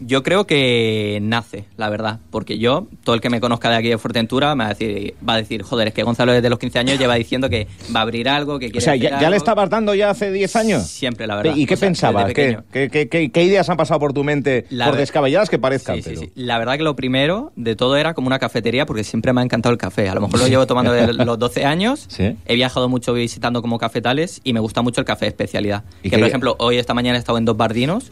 Yo 0.06 0.24
creo 0.24 0.46
que 0.46 1.20
nace, 1.22 1.66
la 1.78 1.90
verdad, 1.90 2.20
porque 2.32 2.58
yo, 2.58 2.88
todo 3.04 3.16
el 3.16 3.22
que 3.22 3.30
me 3.30 3.40
conozca 3.40 3.70
de 3.70 3.76
aquí 3.78 3.90
de 3.90 3.98
Fuerteventura, 3.98 4.56
me 4.56 4.64
va 4.64 4.70
a 4.72 4.74
decir, 4.74 5.14
va 5.28 5.34
a 5.34 5.38
decir 5.38 5.62
joder, 5.64 5.88
es 5.90 5.94
que 5.94 6.04
Gonzalo 6.04 6.32
desde 6.34 6.50
los 6.50 6.60
15 6.60 6.80
años 6.80 7.00
lleva 7.00 7.16
diciendo 7.16 7.50
que 7.50 7.68
va 7.96 8.00
a 8.02 8.04
abrir 8.04 8.28
algo, 8.30 8.60
que 8.60 8.68
quiere 8.68 8.80
O 8.80 8.82
sea, 8.82 8.96
ya, 8.96 9.20
ya 9.20 9.30
le 9.30 9.38
estabas 9.38 9.70
dando 9.70 9.94
ya 9.96 10.10
hace 10.10 10.32
10 10.32 10.56
años. 10.56 10.84
Siempre, 10.88 11.28
la 11.28 11.36
verdad. 11.38 11.56
¿Y 11.56 11.66
qué 11.66 11.74
O 11.76 11.78
sea, 11.78 11.88
pensabas? 11.88 12.34
¿Qué, 12.34 12.58
qué- 12.72 13.10
qué- 13.32 13.44
ideas 13.44 13.70
han 13.70 13.78
pasado 13.78 14.00
por 14.00 14.14
tu 14.14 14.24
mente, 14.24 14.66
La 14.70 14.86
por 14.88 14.96
descabelladas 14.98 15.50
que 15.50 15.60
parezcan? 15.60 15.98
Sí, 15.98 16.02
pero- 16.06 16.22
sí. 16.22 16.32
La 16.36 16.58
verdad 16.60 16.78
que 16.78 16.84
lo 16.84 16.96
primero 16.96 17.52
de 17.56 17.76
todo 17.76 17.98
era 17.98 18.14
como 18.14 18.28
una 18.28 18.40
cafetería 18.40 18.86
porque 18.86 19.04
siempre 19.04 19.34
me 19.34 19.42
ha 19.42 19.44
encantado 19.44 19.72
el 19.74 19.78
café. 19.78 20.10
A 20.10 20.16
lo 20.16 20.22
mejor 20.22 20.40
lo 20.40 20.48
llevo 20.48 20.66
tomando 20.68 20.92
desde 20.92 21.14
los 21.26 21.40
12 21.40 21.66
años. 21.66 22.08
He 22.46 22.56
viajado 22.56 22.90
mucho 22.90 23.14
visitando 23.14 23.62
como 23.62 23.78
cafetales 23.78 24.42
y 24.44 24.54
me 24.54 24.60
gusta 24.60 24.82
mucho 24.82 25.02
el 25.02 25.06
café 25.06 25.26
de 25.26 25.30
especialidad. 25.30 25.84
¿Y 26.04 26.10
Que 26.10 26.18
por 26.18 26.28
ejemplo, 26.28 26.56
hoy 26.60 26.78
esta 26.78 26.94
mañana 26.94 27.18
he 27.18 27.20
estado 27.20 27.38
en 27.38 27.46
Dos 27.46 27.58
Bardinos, 27.58 28.12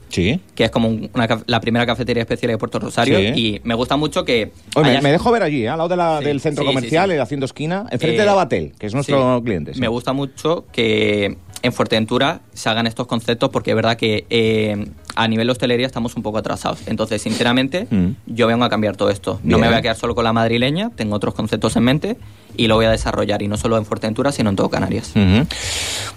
que 0.55 0.63
es 0.63 0.71
como 0.71 0.88
un- 0.89 1.10
una 1.13 1.27
la 1.48 1.60
primera 1.62 1.80
cafetería 1.85 2.21
especial 2.23 2.51
de 2.51 2.57
Puerto 2.57 2.79
Rosario 2.79 3.17
Sí. 3.19 3.25
y 3.35 3.61
me 3.63 3.75
gusta 3.75 3.97
mucho 3.97 4.23
que 4.25 4.51
Oye, 4.75 5.01
me- 5.01 5.11
dejo 5.11 5.31
ver 5.31 5.43
allí, 5.43 5.63
¿eh? 5.63 5.69
al 5.69 5.77
lado 5.77 5.89
de 5.89 5.97
la- 5.97 6.19
Sí, 6.19 6.25
del 6.25 6.39
centro 6.41 6.63
sí, 6.63 6.67
comercial, 6.67 7.11
eh, 7.11 7.19
haciendo 7.19 7.45
esquina, 7.45 7.85
enfrente 7.91 8.19
Eh, 8.21 8.23
de 8.23 8.29
Abatel, 8.29 8.73
que 8.79 8.88
es 8.88 8.93
nuestro 8.93 9.41
cliente. 9.43 9.71
Me 9.75 9.88
gusta 9.88 10.13
mucho 10.13 10.65
que 10.71 11.38
en 11.63 11.73
Fuerteventura 11.73 12.41
se 12.53 12.69
hagan 12.69 12.88
estos 12.88 13.05
conceptos 13.07 13.50
porque 13.50 13.69
es 13.71 13.75
verdad 13.75 13.95
que 13.97 14.25
eh, 14.29 14.85
a 15.15 15.27
nivel 15.27 15.48
de 15.48 15.51
hostelería 15.51 15.86
estamos 15.88 16.15
un 16.15 16.24
poco 16.24 16.38
atrasados. 16.38 16.80
Entonces, 16.88 17.22
sinceramente, 17.22 17.88
Mm. 17.89 18.12
yo 18.27 18.48
vengo 18.48 18.63
a 18.63 18.70
cambiar 18.70 18.96
todo 18.98 19.10
esto. 19.10 19.39
Bien. 19.44 19.51
No 19.51 19.58
me 19.60 19.68
voy 19.68 19.75
a 19.77 19.82
quedar 19.82 19.96
solo 19.96 20.15
con 20.15 20.24
la 20.24 20.34
madrileña, 20.34 20.91
tengo 20.96 21.15
otros 21.15 21.34
conceptos 21.34 21.75
en 21.75 21.84
mente 21.84 22.18
y 22.58 22.68
lo 22.68 22.75
voy 22.75 22.86
a 22.86 22.91
desarrollar 22.91 23.41
y 23.41 23.48
no 23.48 23.58
solo 23.58 23.77
en 23.77 23.86
Fuerteventura, 23.86 24.32
sino 24.32 24.50
en 24.50 24.56
todo 24.56 24.70
Canarias. 24.70 25.13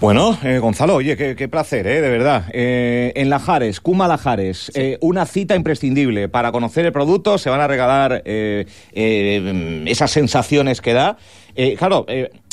Bueno, 0.01 0.37
eh, 0.43 0.59
Gonzalo, 0.59 0.95
oye, 0.97 1.17
qué, 1.17 1.37
qué 1.37 1.49
placer, 1.49 1.87
¿eh? 1.87 2.01
de 2.01 2.09
verdad. 2.09 2.45
Eh, 2.53 3.13
en 3.17 3.31
Lajares, 3.31 3.81
Cuma 3.81 4.09
Lajares, 4.09 4.71
eh, 4.75 4.99
una 5.01 5.27
cita 5.27 5.55
imprescindible 5.55 6.29
para 6.29 6.53
conocer 6.53 6.85
el 6.87 6.93
producto, 6.93 7.39
se 7.39 7.51
van 7.51 7.61
a 7.61 7.67
regalar 7.67 8.23
eh, 8.25 8.67
esas 9.87 10.11
sensaciones 10.11 10.81
que 10.81 10.93
da. 10.93 11.17
Claro, 11.79 12.05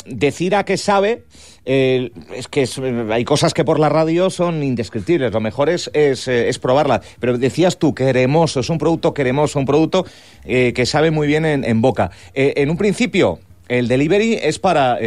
decir 0.06 0.54
a 0.54 0.64
qué 0.64 0.76
sabe, 0.76 1.24
es 1.64 2.48
que 2.48 2.62
es- 2.62 2.78
hay 3.10 3.24
cosas 3.24 3.52
que 3.54 3.64
por 3.64 3.78
la 3.80 3.88
radio 3.88 4.30
son 4.30 4.62
indescriptibles, 4.62 5.32
lo 5.32 5.40
mejor 5.40 5.68
es, 5.68 5.90
es, 5.92 6.28
eh, 6.32 6.48
es 6.48 6.58
probarlas. 6.58 7.00
Pero 7.20 7.38
decías 7.38 7.78
tú, 7.78 7.94
cremoso, 7.94 8.60
es 8.60 8.70
un 8.70 8.78
producto 8.78 9.12
cremoso, 9.14 9.58
un 9.58 9.66
producto 9.66 10.06
eh, 10.44 10.72
que 10.74 10.86
sabe 10.86 11.10
muy 11.10 11.26
bien 11.26 11.44
en, 11.44 11.64
en 11.64 11.80
boca. 11.80 12.10
Eh, 12.34 12.54
en 12.56 12.70
un 12.70 12.76
principio, 12.76 13.38
el 13.68 13.88
delivery 13.88 14.34
es 14.42 14.58
para 14.58 14.98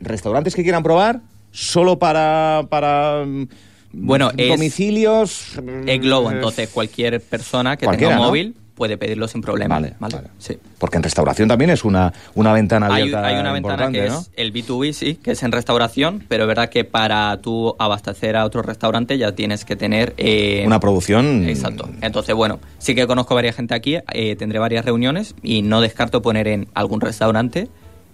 restaurantes 0.00 0.54
que 0.54 0.62
quieran 0.62 0.82
probar, 0.82 1.20
solo 1.50 1.98
para, 1.98 2.66
para 2.68 3.24
mm, 3.26 3.48
Bueno, 3.92 4.30
es- 4.36 4.48
domicilios. 4.48 5.58
Es 5.86 6.00
Globo, 6.00 6.30
eh, 6.30 6.34
entonces 6.34 6.68
cualquier 6.68 7.20
persona 7.20 7.76
que 7.76 7.86
tenga 7.86 8.08
un 8.08 8.16
¿no? 8.16 8.30
Puede 8.76 8.96
pedirlo 8.98 9.26
sin 9.26 9.40
problema. 9.40 9.74
Vale, 9.76 9.94
vale. 9.98 10.18
Sí. 10.38 10.56
Porque 10.78 10.98
en 10.98 11.02
restauración 11.02 11.48
también 11.48 11.70
es 11.70 11.84
una, 11.84 12.12
una 12.34 12.52
ventana 12.52 12.86
Hay, 12.86 13.02
abierta. 13.02 13.26
hay 13.26 13.36
una 13.40 13.52
ventana 13.52 13.90
que 13.90 14.06
¿no? 14.08 14.20
es 14.20 14.30
el 14.36 14.52
B2B, 14.52 14.92
sí, 14.92 15.14
que 15.16 15.32
es 15.32 15.42
en 15.42 15.50
restauración, 15.50 16.24
pero 16.28 16.44
es 16.44 16.48
verdad 16.48 16.68
que 16.68 16.84
para 16.84 17.36
tú 17.40 17.74
abastecer 17.78 18.36
a 18.36 18.44
otro 18.44 18.62
restaurante 18.62 19.18
ya 19.18 19.32
tienes 19.32 19.64
que 19.64 19.74
tener... 19.76 20.14
eh, 20.18 20.62
Una 20.66 20.78
producción. 20.78 21.48
Exacto. 21.48 21.88
Entonces, 22.02 22.34
bueno, 22.34 22.60
sí 22.78 22.94
que 22.94 23.06
conozco 23.06 23.34
varias 23.34 23.56
gente 23.56 23.74
aquí, 23.74 23.96
eh, 24.12 24.36
tendré 24.36 24.58
varias 24.58 24.84
reuniones 24.84 25.34
y 25.42 25.62
no 25.62 25.80
descarto 25.80 26.22
poner 26.22 26.46
en 26.46 26.68
algún 26.74 27.00
restaurante 27.00 27.68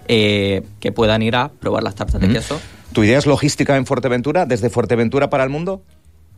eh, 0.08 0.62
que 0.80 0.92
puedan 0.92 1.22
ir 1.22 1.36
a 1.36 1.48
probar 1.48 1.82
las 1.82 1.94
tartas 1.96 2.20
de 2.20 2.28
queso. 2.28 2.60
¿Tu 2.92 3.04
idea 3.04 3.18
es 3.18 3.26
logística 3.26 3.76
en 3.76 3.86
Fuerteventura? 3.86 4.46
¿Desde 4.46 4.70
Fuerteventura 4.70 5.28
para 5.30 5.44
el 5.44 5.50
mundo? 5.50 5.82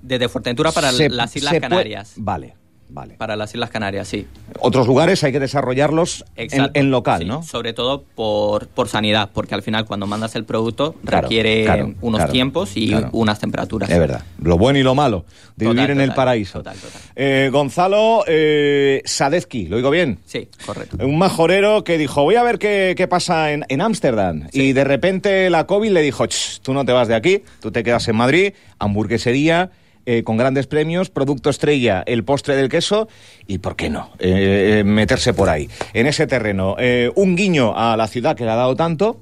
Desde 0.02 0.28
Fuerteventura 0.28 0.70
para 0.72 0.92
Se- 0.92 1.08
las 1.08 1.34
Islas 1.34 1.50
puede- 1.52 1.60
Canarias. 1.62 2.12
Vale, 2.16 2.54
vale. 2.94 3.14
Para 3.14 3.36
las 3.36 3.52
Islas 3.54 3.70
Canarias, 3.70 4.08
sí. 4.08 4.26
Otros 4.60 4.86
lugares 4.86 5.22
hay 5.24 5.32
que 5.32 5.40
desarrollarlos 5.40 6.24
en, 6.36 6.90
local, 6.90 7.20
Sí, 7.22 7.24
¿no? 7.26 7.42
Sobre 7.42 7.72
todo 7.72 8.02
por, 8.14 8.68
por 8.68 8.88
sanidad, 8.88 9.30
porque 9.34 9.54
al 9.54 9.62
final 9.62 9.84
cuando 9.84 10.06
mandas 10.06 10.34
el 10.36 10.44
producto 10.44 10.94
Claro, 11.04 11.22
requiere 11.28 11.64
claro, 11.64 11.92
unos 12.00 12.18
claro, 12.20 12.32
tiempos 12.32 12.76
y 12.76 12.94
unas 13.12 13.38
temperaturas. 13.40 13.90
Es 13.90 13.98
verdad. 13.98 14.22
Lo 14.40 14.56
bueno 14.56 14.78
y 14.78 14.82
lo 14.82 14.94
malo 14.94 15.24
de 15.56 15.66
Total, 15.66 15.74
vivir 15.76 15.90
en 15.90 16.00
el 16.00 16.14
paraíso. 16.14 16.58
total, 16.58 16.76
total. 16.76 17.00
Eh, 17.16 17.48
Gonzalo 17.52 18.24
eh, 18.26 19.02
Sadezki, 19.04 19.66
¿lo 19.66 19.76
digo 19.76 19.90
bien? 19.90 20.18
Sí, 20.24 20.48
correcto. 20.64 20.96
Un 21.04 21.18
majorero 21.18 21.84
que 21.84 21.98
dijo, 21.98 22.22
voy 22.22 22.36
a 22.36 22.42
ver 22.42 22.58
qué, 22.58 22.94
qué 22.96 23.06
pasa 23.08 23.52
en 23.52 23.64
en 23.68 23.80
Ámsterdam. 23.80 24.48
Y 24.52 24.72
de 24.72 24.84
repente 24.84 25.50
la 25.50 25.66
COVID 25.66 25.90
le 25.90 26.02
dijo, 26.02 26.26
"Ch, 26.26 26.60
tú 26.60 26.72
no 26.74 26.84
te 26.84 26.92
vas 26.92 27.08
de 27.08 27.14
aquí, 27.14 27.42
tú 27.60 27.70
te 27.72 27.82
quedas 27.82 28.06
en 28.08 28.16
Madrid, 28.16 28.52
hamburguesería, 28.78 29.70
eh, 30.06 30.22
con 30.22 30.36
grandes 30.36 30.66
premios, 30.66 31.10
producto 31.10 31.50
estrella, 31.50 32.02
el 32.06 32.24
postre 32.24 32.56
del 32.56 32.68
queso, 32.68 33.08
y 33.46 33.58
¿por 33.58 33.74
qué 33.74 33.88
no? 33.88 34.10
Eh, 34.18 34.80
eh, 34.80 34.84
meterse 34.84 35.32
por 35.32 35.48
ahí, 35.48 35.68
en 35.92 36.06
ese 36.06 36.26
terreno. 36.26 36.76
Un 37.14 37.36
guiño 37.36 37.74
a 37.76 37.96
la 37.96 38.06
ciudad 38.06 38.36
que 38.36 38.44
le 38.44 38.50
ha 38.50 38.56
dado 38.56 38.76
tanto 38.76 39.20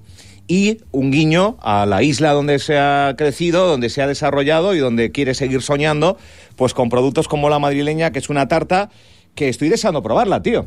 y 0.49 0.79
un 0.91 1.11
guiño 1.11 1.57
a 1.61 1.87
la 1.87 2.03
isla 2.03 2.33
donde 2.33 2.59
se 2.59 2.79
ha 2.79 3.15
crecido, 3.17 3.67
donde 3.67 3.91
se 3.91 4.03
ha 4.03 4.07
desarrollado 4.07 4.75
y 4.75 4.79
donde 4.79 5.13
quiere 5.13 5.35
seguir 5.35 5.63
soñando, 5.63 6.17
pues 6.57 6.75
con 6.75 6.89
productos 6.89 7.29
como 7.29 7.49
la 7.49 7.59
madrileña, 7.59 8.11
que 8.11 8.19
es 8.19 8.29
una 8.29 8.49
tarta 8.49 8.91
que 9.35 9.49
estoy 9.49 9.69
deseando 9.69 10.03
probarla, 10.03 10.43
tío. 10.43 10.67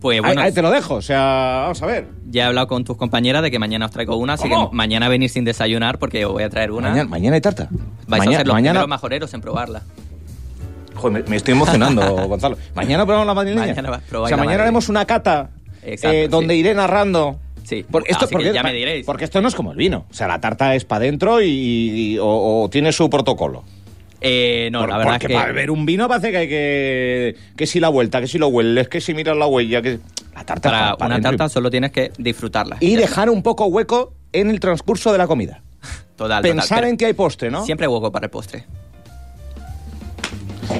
Pues 0.00 0.20
bueno, 0.20 0.40
ahí 0.42 0.52
te 0.52 0.60
lo 0.62 0.70
dejo, 0.70 0.94
o 0.96 1.02
sea, 1.02 1.60
vamos 1.62 1.82
a 1.82 1.86
ver. 1.86 2.06
ya 2.30 2.42
he 2.42 2.46
hablado 2.46 2.68
con 2.68 2.84
tus 2.84 2.96
compañeras 2.96 3.42
de 3.42 3.50
que 3.50 3.58
mañana 3.58 3.86
os 3.86 3.90
traigo 3.90 4.16
una, 4.16 4.34
así 4.34 4.48
que 4.48 4.54
mañana 4.72 5.08
venir 5.08 5.30
sin 5.30 5.44
desayunar 5.44 5.98
porque 5.98 6.24
os 6.26 6.32
voy 6.32 6.42
a 6.42 6.50
traer 6.50 6.70
una. 6.70 6.90
Mañana, 6.90 7.08
mañana 7.08 7.34
hay 7.36 7.40
tarta. 7.40 7.68
Vais 8.06 8.20
mañana, 8.20 8.36
a 8.36 8.38
ser 8.40 8.46
los 8.46 8.54
mañana, 8.54 8.72
primeros 8.80 8.88
majoreros 8.88 9.34
en 9.34 9.40
probarla. 9.40 9.82
Joder, 10.94 11.22
me, 11.24 11.28
me 11.30 11.36
estoy 11.36 11.52
emocionando, 11.52 12.02
Gonzalo. 12.28 12.56
Mañana 12.74 13.04
probamos 13.04 13.26
la 13.26 13.34
madrileña. 13.34 13.66
Mañana 13.74 14.00
o 14.14 14.28
sea, 14.28 14.36
mañana 14.36 14.62
haremos 14.62 14.88
una 14.88 15.04
cata 15.06 15.50
Exacto, 15.82 16.16
eh, 16.16 16.28
donde 16.28 16.54
sí. 16.54 16.60
iré 16.60 16.74
narrando. 16.74 17.38
Sí, 17.64 17.84
Porque 17.90 18.12
esto, 18.12 18.28
porque, 18.30 18.52
ya 18.52 18.62
me 18.62 18.72
diréis. 18.72 19.04
Porque 19.04 19.24
esto 19.24 19.40
no 19.42 19.48
es 19.48 19.54
como 19.56 19.72
el 19.72 19.76
vino. 19.76 20.06
O 20.08 20.14
sea, 20.14 20.28
la 20.28 20.40
tarta 20.40 20.74
es 20.76 20.84
para 20.84 21.00
adentro 21.00 21.42
y, 21.42 21.48
y- 21.48 22.18
o, 22.18 22.62
o 22.62 22.68
tiene 22.70 22.92
su 22.92 23.10
protocolo. 23.10 23.64
Eh, 24.26 24.68
no, 24.72 24.80
Por- 24.80 24.88
la 24.90 24.96
verdad 24.98 25.12
porque 25.12 25.26
es 25.26 25.28
que... 25.28 25.34
para 25.34 25.46
beber 25.52 25.70
un 25.70 25.86
vino 25.86 26.08
parece 26.08 26.30
que 26.30 26.36
hay 26.36 26.48
que... 26.48 27.36
Que 27.56 27.66
si 27.66 27.80
la 27.80 27.88
vuelta, 27.88 28.20
que 28.20 28.26
si 28.26 28.38
lo 28.38 28.48
hueles, 28.48 28.88
que 28.88 29.00
si 29.00 29.14
miras 29.14 29.36
la 29.36 29.46
huella, 29.46 29.80
que... 29.82 29.98
La 30.34 30.44
tarta 30.44 30.70
Para 30.70 30.90
pa- 30.92 30.96
pa 30.98 31.06
una 31.06 31.20
tarta 31.20 31.48
solo 31.48 31.70
tienes 31.70 31.92
que 31.92 32.12
disfrutarla. 32.18 32.76
Y 32.80 32.96
dejar 32.96 33.30
un 33.30 33.42
poco 33.42 33.66
hueco 33.66 34.12
en 34.32 34.50
el 34.50 34.60
transcurso 34.60 35.12
de 35.12 35.18
la 35.18 35.26
comida. 35.26 35.62
Total, 36.16 36.42
Pensar 36.42 36.78
total, 36.78 36.90
en 36.90 36.96
que 36.96 37.06
hay 37.06 37.12
postre, 37.12 37.50
¿no? 37.50 37.64
Siempre 37.64 37.86
hueco 37.86 38.10
para 38.12 38.26
el 38.26 38.30
postre. 38.30 38.64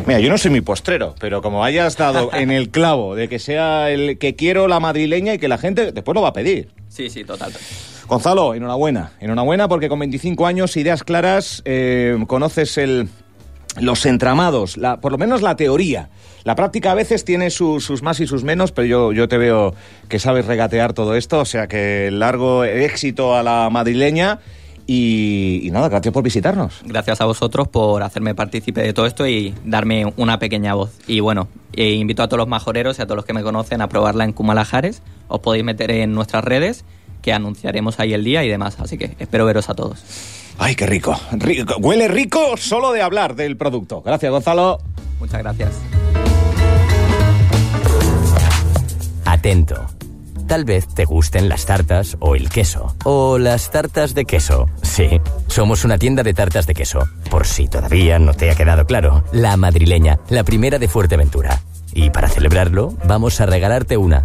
Mira, 0.07 0.21
yo 0.21 0.29
no 0.31 0.39
soy 0.39 0.51
mi 0.51 0.61
postrero, 0.61 1.15
pero 1.19 1.43
como 1.43 1.65
hayas 1.65 1.97
dado 1.97 2.31
en 2.35 2.51
el 2.51 2.71
clavo 2.71 3.15
de 3.15 3.29
que 3.29 3.39
sea 3.39 3.91
el 3.91 4.19
que 4.19 4.35
quiero 4.37 4.69
la 4.69 4.79
madrileña 4.81 5.35
y 5.35 5.39
que 5.39 5.49
la 5.49 5.59
gente 5.59 5.93
después 5.93 6.15
lo 6.15 6.23
va 6.23 6.29
a 6.29 6.33
pedir. 6.33 6.71
Sí, 6.89 7.11
sí, 7.11 7.25
total. 7.25 7.53
Gonzalo, 8.07 8.55
enhorabuena. 8.55 9.13
Enhorabuena 9.21 9.69
porque 9.69 9.89
con 9.89 9.99
25 9.99 10.47
años, 10.47 10.77
ideas 10.77 11.03
claras, 11.03 11.63
eh, 11.65 12.17
conoces 12.29 12.79
el, 12.79 13.09
los 13.81 14.07
entramados, 14.07 14.77
la, 14.77 15.01
por 15.01 15.13
lo 15.13 15.19
menos 15.19 15.43
la 15.43 15.57
teoría. 15.57 16.09
La 16.45 16.55
práctica 16.55 16.93
a 16.93 16.95
veces 16.95 17.25
tiene 17.25 17.51
su- 17.51 17.81
sus 17.81 18.03
más 18.03 18.21
y 18.21 18.27
sus 18.27 18.45
menos, 18.45 18.73
pero 18.73 18.87
yo, 18.87 19.13
yo 19.13 19.29
te 19.29 19.37
veo 19.39 19.75
que 20.09 20.19
sabes 20.19 20.47
regatear 20.47 20.93
todo 20.93 21.15
esto, 21.17 21.41
o 21.41 21.45
sea 21.45 21.67
que 21.67 22.11
largo 22.13 22.65
éxito 22.65 23.35
a 23.35 23.43
la 23.43 23.69
madrileña 23.71 24.39
y, 24.87 25.61
y 25.65 25.71
nada, 25.73 25.89
gracias 25.89 26.15
por 26.15 26.23
visitarnos. 26.23 26.81
Gracias 26.85 27.21
a 27.21 27.25
vosotros 27.25 27.67
por 27.67 28.05
hacerme 28.05 28.35
partícipe 28.37 28.81
de 28.83 28.93
todo 28.93 29.07
esto 29.07 29.27
y 29.27 29.53
darme 29.65 30.13
una 30.17 30.39
pequeña 30.39 30.75
voz. 30.75 30.93
Y 31.09 31.19
bueno, 31.19 31.49
eh, 31.73 31.91
invito 31.95 32.23
a 32.23 32.29
todos 32.29 32.39
los 32.39 32.49
majoreros 32.49 32.99
y 32.99 33.03
a 33.03 33.07
todos 33.07 33.17
los 33.17 33.25
que 33.25 33.33
me 33.33 33.43
conocen 33.43 33.81
a 33.81 33.89
probarla 33.89 34.23
en 34.23 34.33
Kumalajares. 34.33 35.03
Os 35.27 35.41
podéis 35.41 35.65
meter 35.65 35.91
en 35.91 36.15
nuestras 36.15 36.45
redes, 36.45 36.85
que 37.23 37.33
anunciaremos 37.33 37.99
ahí 37.99 38.15
el 38.15 38.23
día 38.23 38.45
y 38.45 38.49
demás. 38.49 38.79
Así 38.79 38.97
que 38.97 39.17
espero 39.19 39.45
veros 39.45 39.69
a 39.69 39.75
todos. 39.75 40.05
Ay, 40.59 40.75
qué 40.75 40.87
rico. 40.87 41.19
rico. 41.33 41.77
Huele 41.79 42.09
rico 42.09 42.57
solo 42.57 42.93
de 42.93 43.03
hablar 43.03 43.35
del 43.37 43.57
producto. 43.57 44.03
Gracias, 44.03 44.31
Gonzalo. 44.31 44.79
Muchas 45.21 45.43
gracias. 45.43 45.71
Atento. 49.25 49.87
Tal 50.47 50.65
vez 50.65 50.87
te 50.87 51.05
gusten 51.05 51.49
las 51.49 51.67
tartas 51.67 52.17
o 52.21 52.37
el 52.37 52.49
queso. 52.49 52.95
O 53.05 53.37
las 53.37 53.71
tartas 53.73 54.15
de 54.15 54.25
queso. 54.25 54.67
Sí, 54.83 55.21
somos 55.49 55.85
una 55.85 55.99
tienda 55.99 56.23
de 56.23 56.35
tartas 56.35 56.69
de 56.69 56.75
queso. 56.75 57.01
Por 57.31 57.47
si 57.47 57.67
todavía 57.67 58.21
no 58.21 58.33
te 58.33 58.51
ha 58.51 58.55
quedado 58.55 58.87
claro. 58.87 59.25
La 59.33 59.57
madrileña, 59.57 60.21
la 60.29 60.45
primera 60.45 60.79
de 60.79 60.87
Fuerteventura. 60.87 61.61
Y 61.93 62.11
para 62.11 62.29
celebrarlo, 62.29 62.95
vamos 63.07 63.41
a 63.41 63.47
regalarte 63.47 63.97
una. 63.97 64.25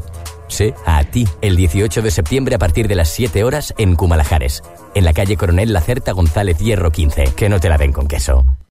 Sí, 0.52 0.74
a 0.86 1.02
ti, 1.06 1.26
el 1.42 1.56
18 1.56 2.02
de 2.02 2.12
septiembre 2.12 2.56
a 2.56 2.60
partir 2.60 2.90
de 2.90 2.96
las 2.96 3.08
7 3.08 3.46
horas 3.46 3.74
en 3.78 3.96
Cumalajares. 3.96 4.62
En 4.94 5.06
la 5.06 5.14
calle 5.14 5.38
Coronel 5.38 5.72
Lacerta 5.72 6.12
González 6.12 6.58
Hierro 6.58 6.92
15. 6.92 7.34
Que 7.38 7.48
no 7.48 7.62
te 7.62 7.70
la 7.70 7.78
den 7.78 7.94
con 7.94 8.10
queso. 8.10 8.46